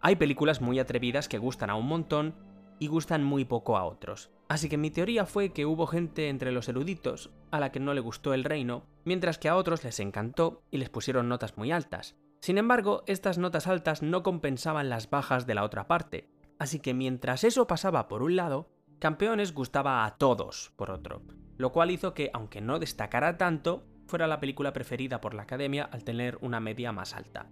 Hay 0.03 0.15
películas 0.15 0.62
muy 0.62 0.79
atrevidas 0.79 1.29
que 1.29 1.38
gustan 1.38 1.70
a 1.70 1.75
un 1.75 1.88
montón 1.88 2.34
y 2.79 2.88
gustan 2.88 3.24
muy 3.24 3.46
poco 3.46 3.77
a 3.77 3.86
otros. 3.86 4.31
Así 4.50 4.67
que 4.67 4.77
mi 4.77 4.89
teoría 4.89 5.27
fue 5.27 5.53
que 5.53 5.67
hubo 5.67 5.86
gente 5.86 6.29
entre 6.29 6.51
los 6.51 6.67
eruditos 6.67 7.29
a 7.51 7.60
la 7.60 7.72
que 7.72 7.79
no 7.79 7.93
le 7.93 8.01
gustó 8.01 8.34
el 8.34 8.43
reino, 8.43 8.88
mientras 9.05 9.38
que 9.38 9.48
a 9.48 9.55
otros 9.55 9.84
les 9.84 10.00
encantó 10.00 10.63
y 10.72 10.77
les 10.77 10.89
pusieron 10.89 11.29
notas 11.29 11.55
muy 11.55 11.72
altas. 11.72 12.17
Sin 12.39 12.58
embargo, 12.58 13.03
estas 13.05 13.38
notas 13.38 13.67
altas 13.67 14.01
no 14.01 14.24
compensaban 14.24 14.89
las 14.89 15.12
bajas 15.12 15.46
de 15.46 15.53
la 15.53 15.63
otra 15.63 15.88
parte, 15.88 16.27
así 16.58 16.79
que 16.79 16.96
mientras 16.96 17.43
eso 17.43 17.67
pasaba 17.67 18.08
por 18.08 18.24
un 18.24 18.36
lado, 18.36 18.72
Campeones 18.98 19.53
gustaba 19.53 20.05
a 20.05 20.17
todos 20.17 20.74
por 20.75 20.89
otro, 20.89 21.22
lo 21.58 21.72
cual 21.72 21.91
hizo 21.91 22.15
que, 22.15 22.31
aunque 22.34 22.62
no 22.62 22.79
destacara 22.79 23.38
tanto, 23.38 23.84
fuera 24.08 24.25
la 24.25 24.39
película 24.39 24.74
preferida 24.74 25.22
por 25.22 25.36
la 25.36 25.43
academia 25.43 25.84
al 25.84 26.03
tener 26.03 26.39
una 26.41 26.60
media 26.60 26.91
más 26.91 27.15
alta. 27.15 27.51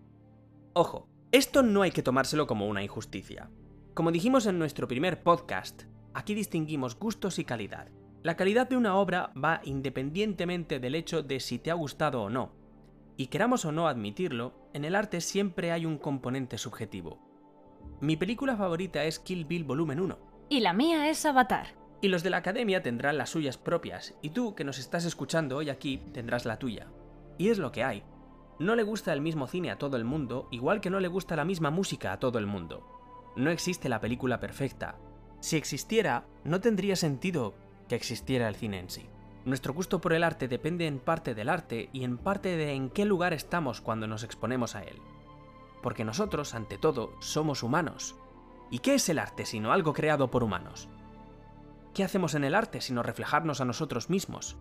Ojo, 0.73 1.08
esto 1.31 1.61
no 1.61 1.83
hay 1.83 1.91
que 1.91 2.01
tomárselo 2.01 2.47
como 2.47 2.67
una 2.67 2.81
injusticia. 2.81 3.51
Como 3.93 4.11
dijimos 4.11 4.47
en 4.47 4.57
nuestro 4.57 4.87
primer 4.87 5.21
podcast, 5.21 5.83
aquí 6.15 6.33
distinguimos 6.33 6.97
gustos 6.97 7.37
y 7.37 7.45
calidad. 7.45 7.89
La 8.23 8.35
calidad 8.35 8.67
de 8.67 8.75
una 8.75 8.95
obra 8.95 9.31
va 9.35 9.61
independientemente 9.63 10.79
del 10.79 10.95
hecho 10.95 11.21
de 11.21 11.39
si 11.39 11.59
te 11.59 11.69
ha 11.69 11.75
gustado 11.75 12.23
o 12.23 12.31
no. 12.31 12.53
Y 13.15 13.27
queramos 13.27 13.63
o 13.65 13.71
no 13.71 13.87
admitirlo, 13.87 14.69
en 14.73 14.85
el 14.85 14.95
arte 14.95 15.21
siempre 15.21 15.71
hay 15.71 15.85
un 15.85 15.99
componente 15.99 16.57
subjetivo. 16.57 17.19
Mi 18.01 18.17
película 18.17 18.57
favorita 18.57 19.03
es 19.03 19.19
Kill 19.19 19.45
Bill 19.45 19.65
Volumen 19.65 19.99
1. 19.99 20.17
Y 20.49 20.61
la 20.61 20.73
mía 20.73 21.11
es 21.11 21.27
Avatar. 21.27 21.75
Y 22.01 22.07
los 22.07 22.23
de 22.23 22.31
la 22.31 22.37
academia 22.37 22.81
tendrán 22.81 23.19
las 23.19 23.29
suyas 23.29 23.59
propias, 23.59 24.15
y 24.23 24.31
tú 24.31 24.55
que 24.55 24.63
nos 24.63 24.79
estás 24.79 25.05
escuchando 25.05 25.57
hoy 25.57 25.69
aquí 25.69 26.01
tendrás 26.11 26.45
la 26.45 26.57
tuya. 26.57 26.87
Y 27.37 27.49
es 27.49 27.59
lo 27.59 27.71
que 27.71 27.83
hay. 27.83 28.03
No 28.59 28.75
le 28.75 28.83
gusta 28.83 29.13
el 29.13 29.21
mismo 29.21 29.47
cine 29.47 29.71
a 29.71 29.77
todo 29.77 29.95
el 29.95 30.03
mundo, 30.03 30.49
igual 30.51 30.81
que 30.81 30.89
no 30.89 30.99
le 30.99 31.07
gusta 31.07 31.37
la 31.37 31.45
misma 31.45 31.71
música 31.71 32.11
a 32.11 32.19
todo 32.19 32.39
el 32.39 32.45
mundo. 32.45 32.85
No 33.37 33.51
existe 33.51 33.87
la 33.87 34.01
película 34.01 34.41
perfecta. 34.41 34.97
Si 35.39 35.55
existiera, 35.55 36.25
no 36.43 36.59
tendría 36.59 36.97
sentido 36.97 37.55
que 37.87 37.95
existiera 37.95 38.49
el 38.49 38.55
cine 38.55 38.79
en 38.79 38.89
sí. 38.89 39.09
Nuestro 39.45 39.73
gusto 39.73 40.01
por 40.01 40.11
el 40.11 40.25
arte 40.25 40.49
depende 40.49 40.87
en 40.87 40.99
parte 40.99 41.33
del 41.33 41.47
arte 41.47 41.89
y 41.93 42.03
en 42.03 42.17
parte 42.17 42.57
de 42.57 42.73
en 42.73 42.89
qué 42.89 43.05
lugar 43.05 43.31
estamos 43.31 43.79
cuando 43.79 44.07
nos 44.07 44.23
exponemos 44.23 44.75
a 44.75 44.83
él. 44.83 45.01
Porque 45.81 46.03
nosotros, 46.03 46.53
ante 46.53 46.77
todo, 46.77 47.13
somos 47.21 47.63
humanos. 47.63 48.17
¿Y 48.69 48.79
qué 48.79 48.95
es 48.95 49.07
el 49.07 49.19
arte 49.19 49.45
sino 49.45 49.71
algo 49.71 49.93
creado 49.93 50.29
por 50.29 50.43
humanos? 50.43 50.89
¿Qué 51.93 52.03
hacemos 52.03 52.35
en 52.35 52.43
el 52.43 52.55
arte 52.55 52.81
sino 52.81 53.03
reflejarnos 53.03 53.61
a 53.61 53.65
nosotros 53.65 54.09
mismos? 54.09 54.57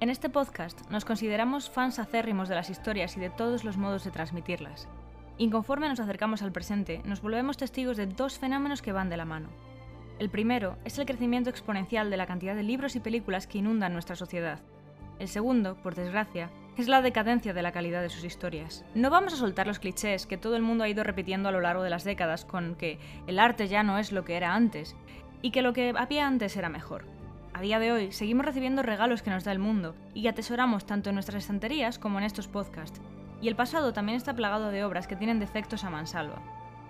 En 0.00 0.08
este 0.08 0.30
podcast 0.30 0.80
nos 0.90 1.04
consideramos 1.04 1.68
fans 1.68 1.98
acérrimos 1.98 2.48
de 2.48 2.54
las 2.54 2.70
historias 2.70 3.18
y 3.18 3.20
de 3.20 3.28
todos 3.28 3.64
los 3.64 3.76
modos 3.76 4.02
de 4.02 4.10
transmitirlas. 4.10 4.88
Y 5.36 5.50
conforme 5.50 5.90
nos 5.90 6.00
acercamos 6.00 6.40
al 6.40 6.52
presente, 6.52 7.02
nos 7.04 7.20
volvemos 7.20 7.58
testigos 7.58 7.98
de 7.98 8.06
dos 8.06 8.38
fenómenos 8.38 8.80
que 8.80 8.92
van 8.92 9.10
de 9.10 9.18
la 9.18 9.26
mano. 9.26 9.50
El 10.18 10.30
primero 10.30 10.78
es 10.86 10.98
el 10.98 11.04
crecimiento 11.04 11.50
exponencial 11.50 12.08
de 12.08 12.16
la 12.16 12.26
cantidad 12.26 12.54
de 12.54 12.62
libros 12.62 12.96
y 12.96 13.00
películas 13.00 13.46
que 13.46 13.58
inundan 13.58 13.92
nuestra 13.92 14.16
sociedad. 14.16 14.60
El 15.18 15.28
segundo, 15.28 15.76
por 15.82 15.94
desgracia, 15.94 16.48
es 16.78 16.88
la 16.88 17.02
decadencia 17.02 17.52
de 17.52 17.60
la 17.60 17.72
calidad 17.72 18.00
de 18.00 18.08
sus 18.08 18.24
historias. 18.24 18.86
No 18.94 19.10
vamos 19.10 19.34
a 19.34 19.36
soltar 19.36 19.66
los 19.66 19.80
clichés 19.80 20.26
que 20.26 20.38
todo 20.38 20.56
el 20.56 20.62
mundo 20.62 20.84
ha 20.84 20.88
ido 20.88 21.04
repitiendo 21.04 21.50
a 21.50 21.52
lo 21.52 21.60
largo 21.60 21.82
de 21.82 21.90
las 21.90 22.04
décadas 22.04 22.46
con 22.46 22.74
que 22.74 22.98
el 23.26 23.38
arte 23.38 23.68
ya 23.68 23.82
no 23.82 23.98
es 23.98 24.12
lo 24.12 24.24
que 24.24 24.38
era 24.38 24.54
antes 24.54 24.96
y 25.42 25.50
que 25.50 25.60
lo 25.60 25.74
que 25.74 25.92
había 25.94 26.26
antes 26.26 26.56
era 26.56 26.70
mejor. 26.70 27.19
A 27.60 27.62
día 27.62 27.78
de 27.78 27.92
hoy 27.92 28.10
seguimos 28.10 28.46
recibiendo 28.46 28.82
regalos 28.82 29.20
que 29.20 29.28
nos 29.28 29.44
da 29.44 29.52
el 29.52 29.58
mundo 29.58 29.94
y 30.14 30.28
atesoramos 30.28 30.86
tanto 30.86 31.10
en 31.10 31.14
nuestras 31.16 31.42
estanterías 31.42 31.98
como 31.98 32.18
en 32.18 32.24
estos 32.24 32.48
podcasts. 32.48 33.02
Y 33.42 33.48
el 33.48 33.54
pasado 33.54 33.92
también 33.92 34.16
está 34.16 34.32
plagado 34.32 34.70
de 34.70 34.82
obras 34.82 35.06
que 35.06 35.14
tienen 35.14 35.40
defectos 35.40 35.84
a 35.84 35.90
mansalva. 35.90 36.40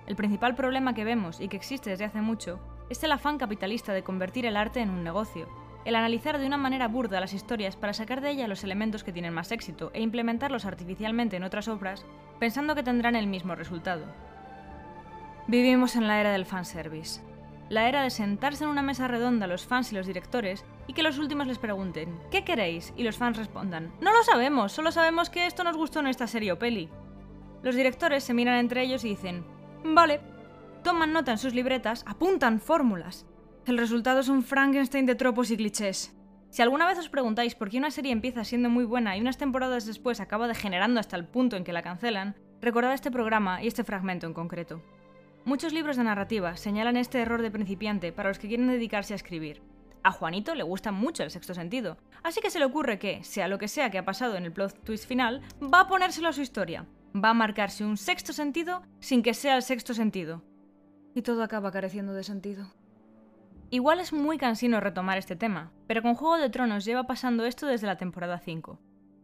El 0.06 0.14
principal 0.14 0.54
problema 0.54 0.94
que 0.94 1.02
vemos 1.02 1.40
y 1.40 1.48
que 1.48 1.56
existe 1.56 1.90
desde 1.90 2.04
hace 2.04 2.20
mucho 2.20 2.60
es 2.88 3.02
el 3.02 3.10
afán 3.10 3.36
capitalista 3.36 3.92
de 3.92 4.04
convertir 4.04 4.46
el 4.46 4.56
arte 4.56 4.78
en 4.78 4.90
un 4.90 5.02
negocio, 5.02 5.48
el 5.84 5.96
analizar 5.96 6.38
de 6.38 6.46
una 6.46 6.56
manera 6.56 6.86
burda 6.86 7.18
las 7.18 7.34
historias 7.34 7.74
para 7.74 7.92
sacar 7.92 8.20
de 8.20 8.30
ellas 8.30 8.48
los 8.48 8.62
elementos 8.62 9.02
que 9.02 9.12
tienen 9.12 9.34
más 9.34 9.50
éxito 9.50 9.90
e 9.92 10.02
implementarlos 10.02 10.66
artificialmente 10.66 11.34
en 11.34 11.42
otras 11.42 11.66
obras, 11.66 12.06
pensando 12.38 12.76
que 12.76 12.84
tendrán 12.84 13.16
el 13.16 13.26
mismo 13.26 13.56
resultado. 13.56 14.04
Vivimos 15.48 15.96
en 15.96 16.06
la 16.06 16.20
era 16.20 16.30
del 16.30 16.46
fanservice 16.46 17.28
la 17.70 17.88
era 17.88 18.02
de 18.02 18.10
sentarse 18.10 18.64
en 18.64 18.70
una 18.70 18.82
mesa 18.82 19.08
redonda 19.08 19.46
los 19.46 19.64
fans 19.64 19.92
y 19.92 19.94
los 19.94 20.06
directores 20.06 20.64
y 20.86 20.92
que 20.92 21.02
los 21.02 21.18
últimos 21.18 21.46
les 21.46 21.58
pregunten 21.58 22.20
¿qué 22.30 22.44
queréis? 22.44 22.92
y 22.96 23.04
los 23.04 23.16
fans 23.16 23.38
respondan 23.38 23.92
no 24.00 24.12
lo 24.12 24.22
sabemos, 24.24 24.72
solo 24.72 24.92
sabemos 24.92 25.30
que 25.30 25.46
esto 25.46 25.64
nos 25.64 25.76
gustó 25.76 26.00
en 26.00 26.08
esta 26.08 26.26
serie 26.26 26.52
o 26.52 26.58
peli. 26.58 26.90
Los 27.62 27.76
directores 27.76 28.24
se 28.24 28.34
miran 28.34 28.58
entre 28.58 28.82
ellos 28.82 29.04
y 29.04 29.10
dicen 29.10 29.44
vale, 29.84 30.20
toman 30.82 31.12
nota 31.12 31.30
en 31.32 31.38
sus 31.38 31.54
libretas, 31.54 32.04
apuntan 32.06 32.60
fórmulas. 32.60 33.24
El 33.66 33.78
resultado 33.78 34.20
es 34.20 34.28
un 34.28 34.42
Frankenstein 34.42 35.06
de 35.06 35.14
tropos 35.14 35.50
y 35.50 35.56
clichés. 35.56 36.16
Si 36.50 36.62
alguna 36.62 36.86
vez 36.86 36.98
os 36.98 37.08
preguntáis 37.08 37.54
por 37.54 37.70
qué 37.70 37.78
una 37.78 37.92
serie 37.92 38.10
empieza 38.10 38.42
siendo 38.42 38.68
muy 38.68 38.84
buena 38.84 39.16
y 39.16 39.20
unas 39.20 39.38
temporadas 39.38 39.86
después 39.86 40.18
acaba 40.18 40.48
degenerando 40.48 40.98
hasta 40.98 41.16
el 41.16 41.28
punto 41.28 41.56
en 41.56 41.62
que 41.62 41.72
la 41.72 41.82
cancelan, 41.82 42.34
recordad 42.60 42.92
este 42.92 43.12
programa 43.12 43.62
y 43.62 43.68
este 43.68 43.84
fragmento 43.84 44.26
en 44.26 44.34
concreto. 44.34 44.82
Muchos 45.44 45.72
libros 45.72 45.96
de 45.96 46.04
narrativa 46.04 46.56
señalan 46.56 46.98
este 46.98 47.20
error 47.20 47.40
de 47.40 47.50
principiante 47.50 48.12
para 48.12 48.28
los 48.28 48.38
que 48.38 48.46
quieren 48.46 48.68
dedicarse 48.68 49.14
a 49.14 49.16
escribir. 49.16 49.62
A 50.02 50.12
Juanito 50.12 50.54
le 50.54 50.62
gusta 50.62 50.92
mucho 50.92 51.22
el 51.22 51.30
sexto 51.30 51.54
sentido, 51.54 51.96
así 52.22 52.40
que 52.40 52.50
se 52.50 52.58
le 52.58 52.66
ocurre 52.66 52.98
que, 52.98 53.24
sea 53.24 53.48
lo 53.48 53.58
que 53.58 53.68
sea 53.68 53.90
que 53.90 53.98
ha 53.98 54.04
pasado 54.04 54.36
en 54.36 54.44
el 54.44 54.52
plot 54.52 54.84
twist 54.84 55.08
final, 55.08 55.40
va 55.62 55.80
a 55.80 55.88
ponérselo 55.88 56.28
a 56.28 56.32
su 56.32 56.42
historia. 56.42 56.86
Va 57.14 57.30
a 57.30 57.34
marcarse 57.34 57.84
un 57.84 57.96
sexto 57.96 58.32
sentido 58.32 58.82
sin 59.00 59.22
que 59.22 59.34
sea 59.34 59.56
el 59.56 59.62
sexto 59.62 59.94
sentido. 59.94 60.42
Y 61.14 61.22
todo 61.22 61.42
acaba 61.42 61.72
careciendo 61.72 62.12
de 62.12 62.22
sentido. 62.22 62.72
Igual 63.70 64.00
es 64.00 64.12
muy 64.12 64.36
cansino 64.36 64.80
retomar 64.80 65.16
este 65.16 65.36
tema, 65.36 65.72
pero 65.86 66.02
con 66.02 66.14
Juego 66.14 66.36
de 66.36 66.50
Tronos 66.50 66.84
lleva 66.84 67.04
pasando 67.04 67.46
esto 67.46 67.66
desde 67.66 67.86
la 67.86 67.96
temporada 67.96 68.38
5. 68.38 68.78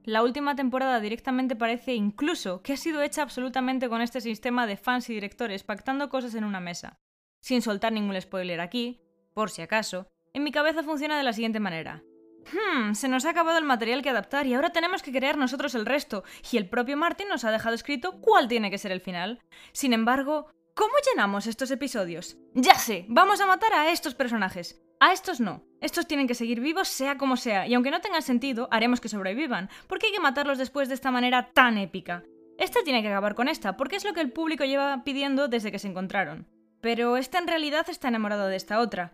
La 0.06 0.22
última 0.22 0.54
temporada 0.54 1.00
directamente 1.00 1.56
parece 1.56 1.94
incluso 1.94 2.62
que 2.62 2.74
ha 2.74 2.76
sido 2.76 3.02
hecha 3.02 3.22
absolutamente 3.22 3.88
con 3.88 4.00
este 4.00 4.20
sistema 4.20 4.64
de 4.64 4.76
fans 4.76 5.10
y 5.10 5.14
directores 5.14 5.64
pactando 5.64 6.08
cosas 6.08 6.36
en 6.36 6.44
una 6.44 6.60
mesa. 6.60 7.00
Sin 7.40 7.60
soltar 7.60 7.92
ningún 7.92 8.20
spoiler 8.20 8.60
aquí, 8.60 9.00
por 9.34 9.50
si 9.50 9.62
acaso, 9.62 10.06
en 10.32 10.44
mi 10.44 10.52
cabeza 10.52 10.84
funciona 10.84 11.18
de 11.18 11.24
la 11.24 11.32
siguiente 11.32 11.58
manera. 11.58 12.04
Hmm, 12.52 12.94
se 12.94 13.08
nos 13.08 13.24
ha 13.24 13.30
acabado 13.30 13.58
el 13.58 13.64
material 13.64 14.00
que 14.00 14.10
adaptar 14.10 14.46
y 14.46 14.54
ahora 14.54 14.70
tenemos 14.70 15.02
que 15.02 15.10
crear 15.10 15.36
nosotros 15.36 15.74
el 15.74 15.84
resto, 15.84 16.22
y 16.52 16.56
el 16.56 16.68
propio 16.68 16.96
Martin 16.96 17.26
nos 17.26 17.44
ha 17.44 17.50
dejado 17.50 17.74
escrito 17.74 18.20
cuál 18.20 18.46
tiene 18.46 18.70
que 18.70 18.78
ser 18.78 18.92
el 18.92 19.00
final. 19.00 19.40
Sin 19.72 19.92
embargo, 19.92 20.46
¿cómo 20.74 20.94
llenamos 21.10 21.48
estos 21.48 21.72
episodios? 21.72 22.38
Ya 22.54 22.76
sé, 22.76 23.06
vamos 23.08 23.40
a 23.40 23.46
matar 23.46 23.72
a 23.72 23.90
estos 23.90 24.14
personajes. 24.14 24.85
A 24.98 25.12
estos 25.12 25.40
no. 25.40 25.62
Estos 25.82 26.06
tienen 26.06 26.26
que 26.26 26.34
seguir 26.34 26.60
vivos 26.60 26.88
sea 26.88 27.18
como 27.18 27.36
sea, 27.36 27.66
y 27.66 27.74
aunque 27.74 27.90
no 27.90 28.00
tengan 28.00 28.22
sentido, 28.22 28.66
haremos 28.70 29.00
que 29.00 29.10
sobrevivan, 29.10 29.68
porque 29.88 30.06
hay 30.06 30.12
que 30.12 30.20
matarlos 30.20 30.56
después 30.56 30.88
de 30.88 30.94
esta 30.94 31.10
manera 31.10 31.52
tan 31.52 31.76
épica. 31.76 32.24
Esta 32.56 32.82
tiene 32.82 33.02
que 33.02 33.08
acabar 33.08 33.34
con 33.34 33.48
esta, 33.48 33.76
porque 33.76 33.96
es 33.96 34.04
lo 34.04 34.14
que 34.14 34.22
el 34.22 34.32
público 34.32 34.64
lleva 34.64 35.04
pidiendo 35.04 35.48
desde 35.48 35.70
que 35.70 35.78
se 35.78 35.88
encontraron. 35.88 36.48
Pero 36.80 37.18
esta 37.18 37.38
en 37.38 37.46
realidad 37.46 37.86
está 37.90 38.08
enamorado 38.08 38.46
de 38.46 38.56
esta 38.56 38.80
otra. 38.80 39.12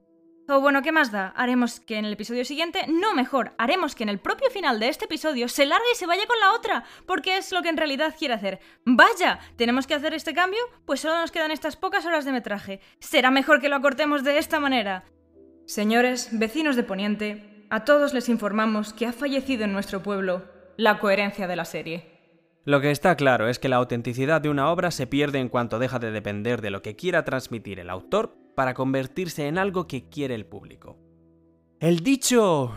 O 0.49 0.61
bueno, 0.61 0.83
¿qué 0.83 0.93
más 0.93 1.11
da? 1.11 1.29
Haremos 1.37 1.81
que 1.81 1.97
en 1.97 2.05
el 2.05 2.13
episodio 2.13 2.45
siguiente, 2.45 2.87
no 2.89 3.15
mejor, 3.15 3.55
haremos 3.59 3.97
que 3.97 4.05
en 4.05 4.09
el 4.09 4.21
propio 4.21 4.51
final 4.51 4.79
de 4.79 4.89
este 4.89 5.07
episodio 5.07 5.49
se 5.49 5.67
largue 5.67 5.87
y 5.93 5.97
se 5.97 6.07
vaya 6.07 6.27
con 6.27 6.39
la 6.39 6.53
otra, 6.53 6.85
porque 7.07 7.37
es 7.37 7.51
lo 7.51 7.63
que 7.63 7.71
en 7.71 7.77
realidad 7.77 8.15
quiere 8.17 8.35
hacer. 8.35 8.61
Vaya, 8.85 9.41
¿tenemos 9.57 9.89
que 9.89 9.95
hacer 9.95 10.15
este 10.15 10.35
cambio? 10.35 10.61
Pues 10.85 11.01
solo 11.01 11.17
nos 11.17 11.33
quedan 11.33 11.51
estas 11.51 11.77
pocas 11.77 12.07
horas 12.07 12.25
de 12.25 12.33
metraje. 12.33 12.81
Será 13.01 13.33
mejor 13.33 13.61
que 13.61 13.69
lo 13.69 13.77
acortemos 13.77 14.23
de 14.23 14.39
esta 14.39 14.61
manera. 14.61 15.05
Señores, 15.67 16.29
vecinos 16.33 16.77
de 16.77 16.83
Poniente, 16.83 17.67
a 17.71 17.85
todos 17.85 18.13
les 18.13 18.29
informamos 18.29 18.93
que 18.93 19.07
ha 19.07 19.13
fallecido 19.13 19.65
en 19.65 19.73
nuestro 19.73 20.03
pueblo 20.03 20.45
la 20.77 20.99
coherencia 20.99 21.47
de 21.47 21.57
la 21.57 21.65
serie. 21.65 22.13
Lo 22.65 22.81
que 22.81 22.91
está 22.91 23.17
claro 23.17 23.49
es 23.49 23.59
que 23.59 23.69
la 23.69 23.77
autenticidad 23.77 24.41
de 24.41 24.49
una 24.49 24.71
obra 24.71 24.91
se 24.91 25.07
pierde 25.07 25.39
en 25.39 25.49
cuanto 25.49 25.79
deja 25.79 25.99
de 25.99 26.11
depender 26.11 26.61
de 26.61 26.71
lo 26.71 26.83
que 26.83 26.97
quiera 26.97 27.25
transmitir 27.25 27.81
el 27.81 27.91
autor 27.91 28.37
para 28.55 28.75
convertirse 28.75 29.49
en 29.49 29.59
algo 29.59 29.87
que 29.87 30.09
quiere 30.09 30.35
el 30.35 30.47
público. 30.47 30.99
El 31.81 32.01
dicho 32.01 32.73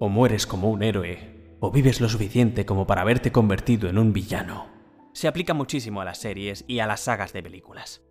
o 0.00 0.08
mueres 0.08 0.46
como 0.46 0.70
un 0.70 0.82
héroe 0.82 1.56
o 1.60 1.70
vives 1.70 2.00
lo 2.00 2.08
suficiente 2.08 2.66
como 2.66 2.86
para 2.86 3.02
haberte 3.02 3.30
convertido 3.30 3.88
en 3.88 3.98
un 3.98 4.12
villano 4.12 4.72
se 5.12 5.28
aplica 5.28 5.54
muchísimo 5.54 6.00
a 6.00 6.04
las 6.04 6.18
series 6.18 6.64
y 6.66 6.80
a 6.80 6.86
las 6.86 7.00
sagas 7.00 7.32
de 7.32 7.42
películas. 7.42 8.02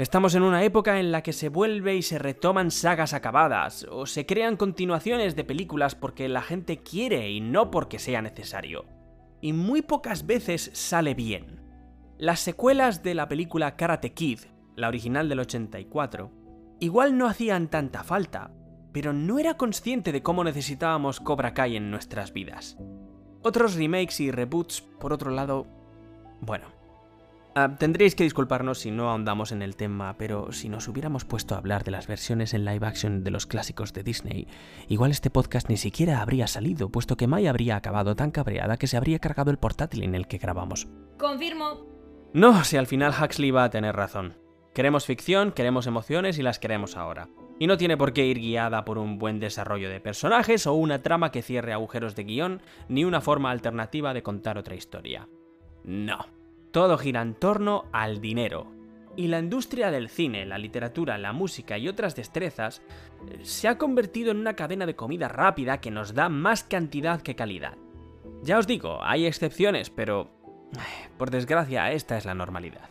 Estamos 0.00 0.34
en 0.34 0.44
una 0.44 0.64
época 0.64 0.98
en 0.98 1.12
la 1.12 1.22
que 1.22 1.34
se 1.34 1.50
vuelve 1.50 1.94
y 1.94 2.00
se 2.00 2.18
retoman 2.18 2.70
sagas 2.70 3.12
acabadas, 3.12 3.86
o 3.90 4.06
se 4.06 4.24
crean 4.24 4.56
continuaciones 4.56 5.36
de 5.36 5.44
películas 5.44 5.94
porque 5.94 6.26
la 6.30 6.40
gente 6.40 6.78
quiere 6.78 7.30
y 7.30 7.42
no 7.42 7.70
porque 7.70 7.98
sea 7.98 8.22
necesario. 8.22 8.86
Y 9.42 9.52
muy 9.52 9.82
pocas 9.82 10.24
veces 10.24 10.70
sale 10.72 11.12
bien. 11.12 11.60
Las 12.16 12.40
secuelas 12.40 13.02
de 13.02 13.12
la 13.12 13.28
película 13.28 13.76
Karate 13.76 14.14
Kid, 14.14 14.38
la 14.74 14.88
original 14.88 15.28
del 15.28 15.40
84, 15.40 16.32
igual 16.80 17.18
no 17.18 17.26
hacían 17.26 17.68
tanta 17.68 18.02
falta, 18.02 18.54
pero 18.92 19.12
no 19.12 19.38
era 19.38 19.58
consciente 19.58 20.12
de 20.12 20.22
cómo 20.22 20.44
necesitábamos 20.44 21.20
Cobra 21.20 21.52
Kai 21.52 21.76
en 21.76 21.90
nuestras 21.90 22.32
vidas. 22.32 22.78
Otros 23.42 23.74
remakes 23.74 24.20
y 24.20 24.30
reboots, 24.30 24.80
por 24.80 25.12
otro 25.12 25.30
lado, 25.30 25.66
bueno, 26.40 26.79
Ah, 27.62 27.76
tendréis 27.76 28.14
que 28.14 28.24
disculparnos 28.24 28.78
si 28.78 28.90
no 28.90 29.10
ahondamos 29.10 29.52
en 29.52 29.60
el 29.60 29.76
tema, 29.76 30.16
pero 30.16 30.50
si 30.50 30.70
nos 30.70 30.88
hubiéramos 30.88 31.26
puesto 31.26 31.54
a 31.54 31.58
hablar 31.58 31.84
de 31.84 31.90
las 31.90 32.06
versiones 32.06 32.54
en 32.54 32.64
live 32.64 32.86
action 32.86 33.22
de 33.22 33.30
los 33.30 33.46
clásicos 33.46 33.92
de 33.92 34.02
Disney, 34.02 34.48
igual 34.88 35.10
este 35.10 35.28
podcast 35.28 35.68
ni 35.68 35.76
siquiera 35.76 36.22
habría 36.22 36.46
salido, 36.46 36.88
puesto 36.88 37.18
que 37.18 37.26
Mai 37.26 37.48
habría 37.48 37.76
acabado 37.76 38.16
tan 38.16 38.30
cabreada 38.30 38.78
que 38.78 38.86
se 38.86 38.96
habría 38.96 39.18
cargado 39.18 39.50
el 39.50 39.58
portátil 39.58 40.04
en 40.04 40.14
el 40.14 40.26
que 40.26 40.38
grabamos. 40.38 40.88
Confirmo. 41.18 41.86
No, 42.32 42.64
si 42.64 42.78
al 42.78 42.86
final 42.86 43.12
Huxley 43.12 43.50
va 43.50 43.64
a 43.64 43.70
tener 43.70 43.94
razón. 43.94 44.38
Queremos 44.72 45.04
ficción, 45.04 45.52
queremos 45.52 45.86
emociones 45.86 46.38
y 46.38 46.42
las 46.42 46.58
queremos 46.58 46.96
ahora. 46.96 47.28
Y 47.58 47.66
no 47.66 47.76
tiene 47.76 47.98
por 47.98 48.14
qué 48.14 48.24
ir 48.24 48.38
guiada 48.38 48.86
por 48.86 48.96
un 48.96 49.18
buen 49.18 49.38
desarrollo 49.38 49.90
de 49.90 50.00
personajes 50.00 50.66
o 50.66 50.72
una 50.72 51.02
trama 51.02 51.30
que 51.30 51.42
cierre 51.42 51.74
agujeros 51.74 52.16
de 52.16 52.24
guion, 52.24 52.62
ni 52.88 53.04
una 53.04 53.20
forma 53.20 53.50
alternativa 53.50 54.14
de 54.14 54.22
contar 54.22 54.56
otra 54.56 54.76
historia. 54.76 55.28
No. 55.84 56.39
Todo 56.70 56.98
gira 56.98 57.20
en 57.22 57.34
torno 57.34 57.86
al 57.92 58.20
dinero. 58.20 58.66
Y 59.16 59.26
la 59.26 59.40
industria 59.40 59.90
del 59.90 60.08
cine, 60.08 60.46
la 60.46 60.56
literatura, 60.56 61.18
la 61.18 61.32
música 61.32 61.76
y 61.76 61.88
otras 61.88 62.14
destrezas 62.14 62.80
eh, 63.28 63.40
se 63.42 63.66
ha 63.66 63.76
convertido 63.76 64.30
en 64.30 64.38
una 64.38 64.54
cadena 64.54 64.86
de 64.86 64.94
comida 64.94 65.26
rápida 65.26 65.80
que 65.80 65.90
nos 65.90 66.14
da 66.14 66.28
más 66.28 66.62
cantidad 66.62 67.20
que 67.20 67.34
calidad. 67.34 67.76
Ya 68.42 68.58
os 68.58 68.68
digo, 68.68 69.02
hay 69.02 69.26
excepciones, 69.26 69.90
pero 69.90 70.30
por 71.18 71.30
desgracia 71.30 71.90
esta 71.90 72.16
es 72.16 72.24
la 72.24 72.34
normalidad. 72.34 72.88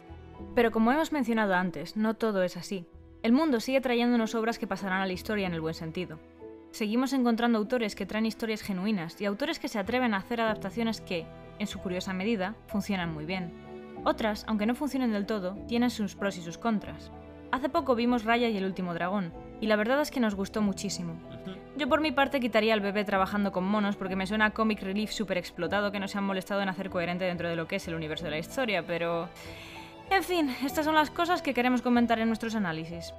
Pero 0.55 0.71
como 0.71 0.91
hemos 0.91 1.13
mencionado 1.13 1.53
antes, 1.53 1.95
no 1.95 2.15
todo 2.15 2.43
es 2.43 2.57
así. 2.57 2.85
El 3.23 3.31
mundo 3.31 3.61
sigue 3.61 3.81
trayéndonos 3.81 4.35
obras 4.35 4.59
que 4.59 4.67
pasarán 4.67 5.01
a 5.01 5.05
la 5.05 5.13
historia 5.13 5.47
en 5.47 5.53
el 5.53 5.61
buen 5.61 5.73
sentido. 5.73 6.19
Seguimos 6.71 7.13
encontrando 7.13 7.57
autores 7.57 7.95
que 7.95 8.05
traen 8.05 8.25
historias 8.25 8.61
genuinas 8.61 9.19
y 9.21 9.25
autores 9.25 9.57
que 9.57 9.69
se 9.69 9.79
atreven 9.79 10.13
a 10.13 10.17
hacer 10.17 10.41
adaptaciones 10.41 11.01
que, 11.01 11.25
en 11.57 11.67
su 11.67 11.79
curiosa 11.79 12.13
medida, 12.13 12.55
funcionan 12.67 13.13
muy 13.13 13.25
bien. 13.25 13.68
Otras, 14.03 14.45
aunque 14.47 14.65
no 14.65 14.75
funcionen 14.75 15.11
del 15.11 15.25
todo, 15.25 15.55
tienen 15.67 15.89
sus 15.89 16.15
pros 16.15 16.37
y 16.37 16.41
sus 16.41 16.57
contras. 16.57 17.11
Hace 17.51 17.69
poco 17.69 17.95
vimos 17.95 18.23
Raya 18.23 18.47
y 18.47 18.57
el 18.57 18.65
último 18.65 18.93
dragón, 18.93 19.33
y 19.59 19.67
la 19.67 19.75
verdad 19.75 20.01
es 20.01 20.11
que 20.11 20.19
nos 20.19 20.35
gustó 20.35 20.61
muchísimo. 20.61 21.13
Yo 21.77 21.89
por 21.89 22.01
mi 22.01 22.11
parte 22.11 22.39
quitaría 22.39 22.73
al 22.73 22.81
bebé 22.81 23.03
trabajando 23.05 23.51
con 23.51 23.65
monos 23.65 23.95
porque 23.95 24.15
me 24.15 24.27
suena 24.27 24.45
a 24.45 24.49
comic 24.51 24.81
relief 24.81 25.11
super 25.11 25.37
explotado 25.37 25.91
que 25.91 25.99
no 25.99 26.07
se 26.07 26.17
han 26.17 26.25
molestado 26.25 26.61
en 26.61 26.69
hacer 26.69 26.89
coherente 26.89 27.25
dentro 27.25 27.49
de 27.49 27.55
lo 27.55 27.67
que 27.67 27.77
es 27.77 27.87
el 27.87 27.95
universo 27.95 28.25
de 28.25 28.31
la 28.31 28.39
historia, 28.39 28.85
pero... 28.85 29.29
En 30.11 30.23
fin, 30.23 30.49
estas 30.63 30.85
son 30.85 30.95
las 30.95 31.11
cosas 31.11 31.41
que 31.41 31.53
queremos 31.53 31.81
comentar 31.81 32.19
en 32.19 32.27
nuestros 32.27 32.55
análisis. 32.55 33.13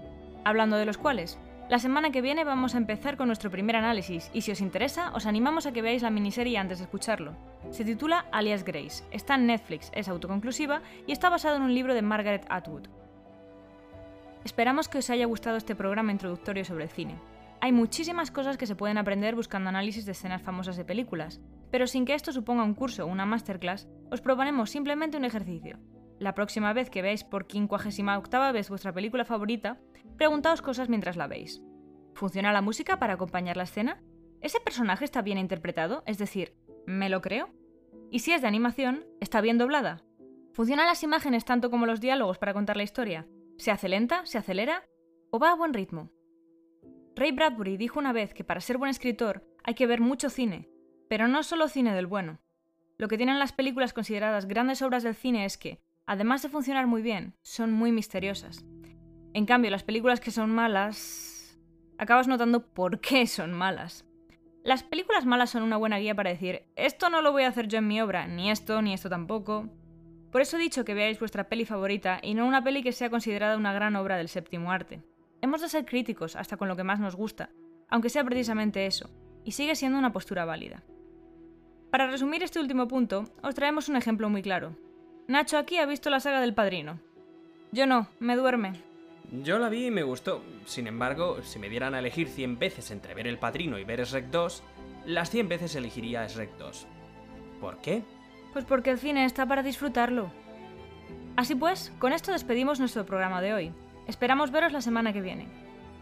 Hablando 0.44 0.76
de 0.76 0.86
los 0.86 0.98
cuales, 0.98 1.38
la 1.70 1.78
semana 1.78 2.10
que 2.10 2.20
viene 2.20 2.42
vamos 2.42 2.74
a 2.74 2.78
empezar 2.78 3.16
con 3.16 3.28
nuestro 3.28 3.48
primer 3.48 3.76
análisis 3.76 4.28
y 4.34 4.40
si 4.40 4.50
os 4.50 4.60
interesa 4.60 5.12
os 5.14 5.24
animamos 5.24 5.66
a 5.66 5.72
que 5.72 5.82
veáis 5.82 6.02
la 6.02 6.10
miniserie 6.10 6.58
antes 6.58 6.78
de 6.78 6.84
escucharlo. 6.84 7.36
Se 7.70 7.84
titula 7.84 8.26
Alias 8.32 8.64
Grace, 8.64 9.04
está 9.12 9.36
en 9.36 9.46
Netflix, 9.46 9.92
es 9.94 10.08
autoconclusiva 10.08 10.82
y 11.06 11.12
está 11.12 11.30
basado 11.30 11.54
en 11.54 11.62
un 11.62 11.72
libro 11.72 11.94
de 11.94 12.02
Margaret 12.02 12.44
Atwood. 12.48 12.88
Esperamos 14.44 14.88
que 14.88 14.98
os 14.98 15.10
haya 15.10 15.26
gustado 15.26 15.56
este 15.56 15.76
programa 15.76 16.10
introductorio 16.10 16.64
sobre 16.64 16.84
el 16.84 16.90
cine. 16.90 17.14
Hay 17.60 17.70
muchísimas 17.70 18.32
cosas 18.32 18.56
que 18.56 18.66
se 18.66 18.74
pueden 18.74 18.98
aprender 18.98 19.36
buscando 19.36 19.68
análisis 19.68 20.04
de 20.06 20.12
escenas 20.12 20.42
famosas 20.42 20.76
de 20.76 20.84
películas, 20.84 21.40
pero 21.70 21.86
sin 21.86 22.04
que 22.04 22.14
esto 22.14 22.32
suponga 22.32 22.64
un 22.64 22.74
curso 22.74 23.04
o 23.04 23.06
una 23.06 23.26
masterclass, 23.26 23.86
os 24.10 24.20
proponemos 24.20 24.70
simplemente 24.70 25.18
un 25.18 25.24
ejercicio. 25.24 25.78
La 26.18 26.34
próxima 26.34 26.72
vez 26.72 26.90
que 26.90 27.00
veáis 27.00 27.22
por 27.22 27.46
58 27.48 28.52
vez 28.52 28.68
vuestra 28.68 28.92
película 28.92 29.24
favorita, 29.24 29.78
preguntaos 30.20 30.60
cosas 30.60 30.90
mientras 30.90 31.16
la 31.16 31.28
veis. 31.28 31.62
¿Funciona 32.12 32.52
la 32.52 32.60
música 32.60 32.98
para 32.98 33.14
acompañar 33.14 33.56
la 33.56 33.62
escena? 33.62 34.02
¿Ese 34.42 34.60
personaje 34.60 35.06
está 35.06 35.22
bien 35.22 35.38
interpretado? 35.38 36.02
Es 36.04 36.18
decir, 36.18 36.54
¿me 36.86 37.08
lo 37.08 37.22
creo? 37.22 37.48
Y 38.10 38.18
si 38.18 38.32
es 38.32 38.42
de 38.42 38.46
animación, 38.46 39.06
¿está 39.20 39.40
bien 39.40 39.56
doblada? 39.56 40.04
¿Funcionan 40.52 40.84
las 40.84 41.02
imágenes 41.02 41.46
tanto 41.46 41.70
como 41.70 41.86
los 41.86 42.02
diálogos 42.02 42.36
para 42.36 42.52
contar 42.52 42.76
la 42.76 42.82
historia? 42.82 43.26
¿Se 43.56 43.70
hace 43.70 43.88
lenta? 43.88 44.26
¿Se 44.26 44.36
acelera? 44.36 44.84
¿O 45.30 45.38
va 45.38 45.52
a 45.52 45.56
buen 45.56 45.72
ritmo? 45.72 46.10
Ray 47.16 47.32
Bradbury 47.32 47.78
dijo 47.78 47.98
una 47.98 48.12
vez 48.12 48.34
que 48.34 48.44
para 48.44 48.60
ser 48.60 48.76
buen 48.76 48.90
escritor 48.90 49.48
hay 49.64 49.72
que 49.72 49.86
ver 49.86 50.02
mucho 50.02 50.28
cine, 50.28 50.68
pero 51.08 51.28
no 51.28 51.42
solo 51.42 51.66
cine 51.66 51.94
del 51.94 52.06
bueno. 52.06 52.40
Lo 52.98 53.08
que 53.08 53.16
tienen 53.16 53.38
las 53.38 53.54
películas 53.54 53.94
consideradas 53.94 54.44
grandes 54.44 54.82
obras 54.82 55.02
del 55.02 55.14
cine 55.14 55.46
es 55.46 55.56
que, 55.56 55.80
además 56.04 56.42
de 56.42 56.50
funcionar 56.50 56.86
muy 56.86 57.00
bien, 57.00 57.36
son 57.40 57.72
muy 57.72 57.90
misteriosas. 57.90 58.66
En 59.32 59.46
cambio, 59.46 59.70
las 59.70 59.84
películas 59.84 60.20
que 60.20 60.30
son 60.30 60.50
malas... 60.50 61.58
acabas 61.98 62.28
notando 62.28 62.66
por 62.66 63.00
qué 63.00 63.26
son 63.26 63.52
malas. 63.52 64.04
Las 64.62 64.82
películas 64.82 65.24
malas 65.24 65.50
son 65.50 65.62
una 65.62 65.76
buena 65.76 65.98
guía 65.98 66.14
para 66.14 66.30
decir, 66.30 66.64
esto 66.76 67.08
no 67.08 67.22
lo 67.22 67.32
voy 67.32 67.44
a 67.44 67.48
hacer 67.48 67.66
yo 67.68 67.78
en 67.78 67.88
mi 67.88 68.00
obra, 68.00 68.26
ni 68.26 68.50
esto, 68.50 68.82
ni 68.82 68.92
esto 68.92 69.08
tampoco. 69.08 69.68
Por 70.30 70.42
eso 70.42 70.56
he 70.56 70.60
dicho 70.60 70.84
que 70.84 70.94
veáis 70.94 71.18
vuestra 71.18 71.48
peli 71.48 71.64
favorita 71.64 72.20
y 72.22 72.34
no 72.34 72.46
una 72.46 72.62
peli 72.62 72.82
que 72.82 72.92
sea 72.92 73.08
considerada 73.08 73.56
una 73.56 73.72
gran 73.72 73.96
obra 73.96 74.16
del 74.16 74.28
séptimo 74.28 74.70
arte. 74.70 75.02
Hemos 75.40 75.62
de 75.62 75.68
ser 75.68 75.86
críticos 75.86 76.36
hasta 76.36 76.56
con 76.56 76.68
lo 76.68 76.76
que 76.76 76.84
más 76.84 77.00
nos 77.00 77.16
gusta, 77.16 77.50
aunque 77.88 78.10
sea 78.10 78.24
precisamente 78.24 78.86
eso, 78.86 79.08
y 79.44 79.52
sigue 79.52 79.74
siendo 79.74 79.98
una 79.98 80.12
postura 80.12 80.44
válida. 80.44 80.82
Para 81.90 82.06
resumir 82.08 82.42
este 82.42 82.60
último 82.60 82.86
punto, 82.86 83.24
os 83.42 83.54
traemos 83.54 83.88
un 83.88 83.96
ejemplo 83.96 84.28
muy 84.28 84.42
claro. 84.42 84.76
Nacho 85.26 85.58
aquí 85.58 85.78
ha 85.78 85.86
visto 85.86 86.10
la 86.10 86.20
saga 86.20 86.40
del 86.40 86.54
padrino. 86.54 87.00
Yo 87.72 87.86
no, 87.86 88.08
me 88.20 88.36
duerme. 88.36 88.89
Yo 89.32 89.58
la 89.58 89.68
vi 89.68 89.86
y 89.86 89.90
me 89.90 90.02
gustó. 90.02 90.42
Sin 90.66 90.86
embargo, 90.86 91.38
si 91.42 91.58
me 91.58 91.68
dieran 91.68 91.94
a 91.94 92.00
elegir 92.00 92.28
100 92.28 92.58
veces 92.58 92.90
entre 92.90 93.14
ver 93.14 93.28
El 93.28 93.38
Padrino 93.38 93.78
y 93.78 93.84
ver 93.84 94.04
Shrek 94.04 94.26
2, 94.26 94.62
las 95.06 95.30
100 95.30 95.48
veces 95.48 95.76
elegiría 95.76 96.26
Shrek 96.26 96.56
2. 96.58 96.86
¿Por 97.60 97.78
qué? 97.78 98.02
Pues 98.52 98.64
porque 98.64 98.90
el 98.90 98.98
cine 98.98 99.24
está 99.24 99.46
para 99.46 99.62
disfrutarlo. 99.62 100.32
Así 101.36 101.54
pues, 101.54 101.92
con 101.98 102.12
esto 102.12 102.32
despedimos 102.32 102.80
nuestro 102.80 103.06
programa 103.06 103.40
de 103.40 103.54
hoy. 103.54 103.72
Esperamos 104.08 104.50
veros 104.50 104.72
la 104.72 104.80
semana 104.80 105.12
que 105.12 105.20
viene. 105.20 105.46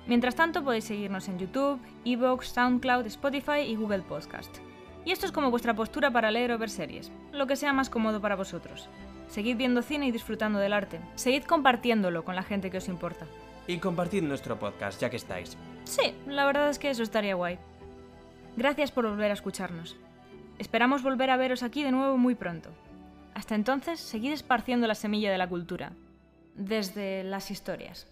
Mientras 0.07 0.35
tanto 0.35 0.65
podéis 0.65 0.85
seguirnos 0.85 1.29
en 1.29 1.39
YouTube, 1.39 1.79
Evox, 2.07 2.49
SoundCloud, 2.49 3.07
Spotify 3.07 3.61
y 3.61 3.77
Google 3.77 4.03
Podcast. 4.03 4.68
Y 5.09 5.11
esto 5.11 5.25
es 5.25 5.33
como 5.33 5.51
vuestra 5.51 5.73
postura 5.73 6.11
para 6.11 6.31
leer 6.31 6.53
o 6.53 6.59
ver 6.59 6.69
series, 6.69 7.11
lo 7.33 7.47
que 7.47 7.57
sea 7.57 7.73
más 7.73 7.89
cómodo 7.89 8.21
para 8.21 8.37
vosotros. 8.37 8.91
Seguid 9.29 9.57
viendo 9.57 9.81
cine 9.81 10.07
y 10.07 10.11
disfrutando 10.11 10.59
del 10.59 10.75
arte. 10.75 11.01
Seguid 11.15 11.45
compartiéndolo 11.45 12.27
con 12.27 12.37
la 12.37 12.43
gente 12.43 12.71
que 12.71 12.77
os 12.77 12.89
importa. 12.89 13.25
Y 13.67 13.79
compartid 13.79 14.23
nuestro 14.23 14.59
podcast, 14.59 15.01
ya 15.01 15.09
que 15.09 15.17
estáis. 15.17 15.57
Sí, 15.85 16.13
la 16.27 16.45
verdad 16.45 16.69
es 16.69 16.79
que 16.79 16.91
eso 16.91 17.03
estaría 17.03 17.37
guay. 17.37 17.59
Gracias 18.59 18.91
por 18.91 19.09
volver 19.09 19.31
a 19.31 19.35
escucharnos. 19.35 19.97
Esperamos 20.59 21.03
volver 21.03 21.31
a 21.31 21.39
veros 21.39 21.63
aquí 21.63 21.83
de 21.83 21.93
nuevo 21.93 22.19
muy 22.19 22.35
pronto. 22.35 22.69
Hasta 23.33 23.55
entonces, 23.55 24.01
seguid 24.01 24.33
esparciendo 24.33 24.87
la 24.87 24.95
semilla 24.95 25.33
de 25.33 25.39
la 25.39 25.49
cultura. 25.49 25.93
Desde 26.55 27.25
las 27.25 27.51
historias. 27.51 28.09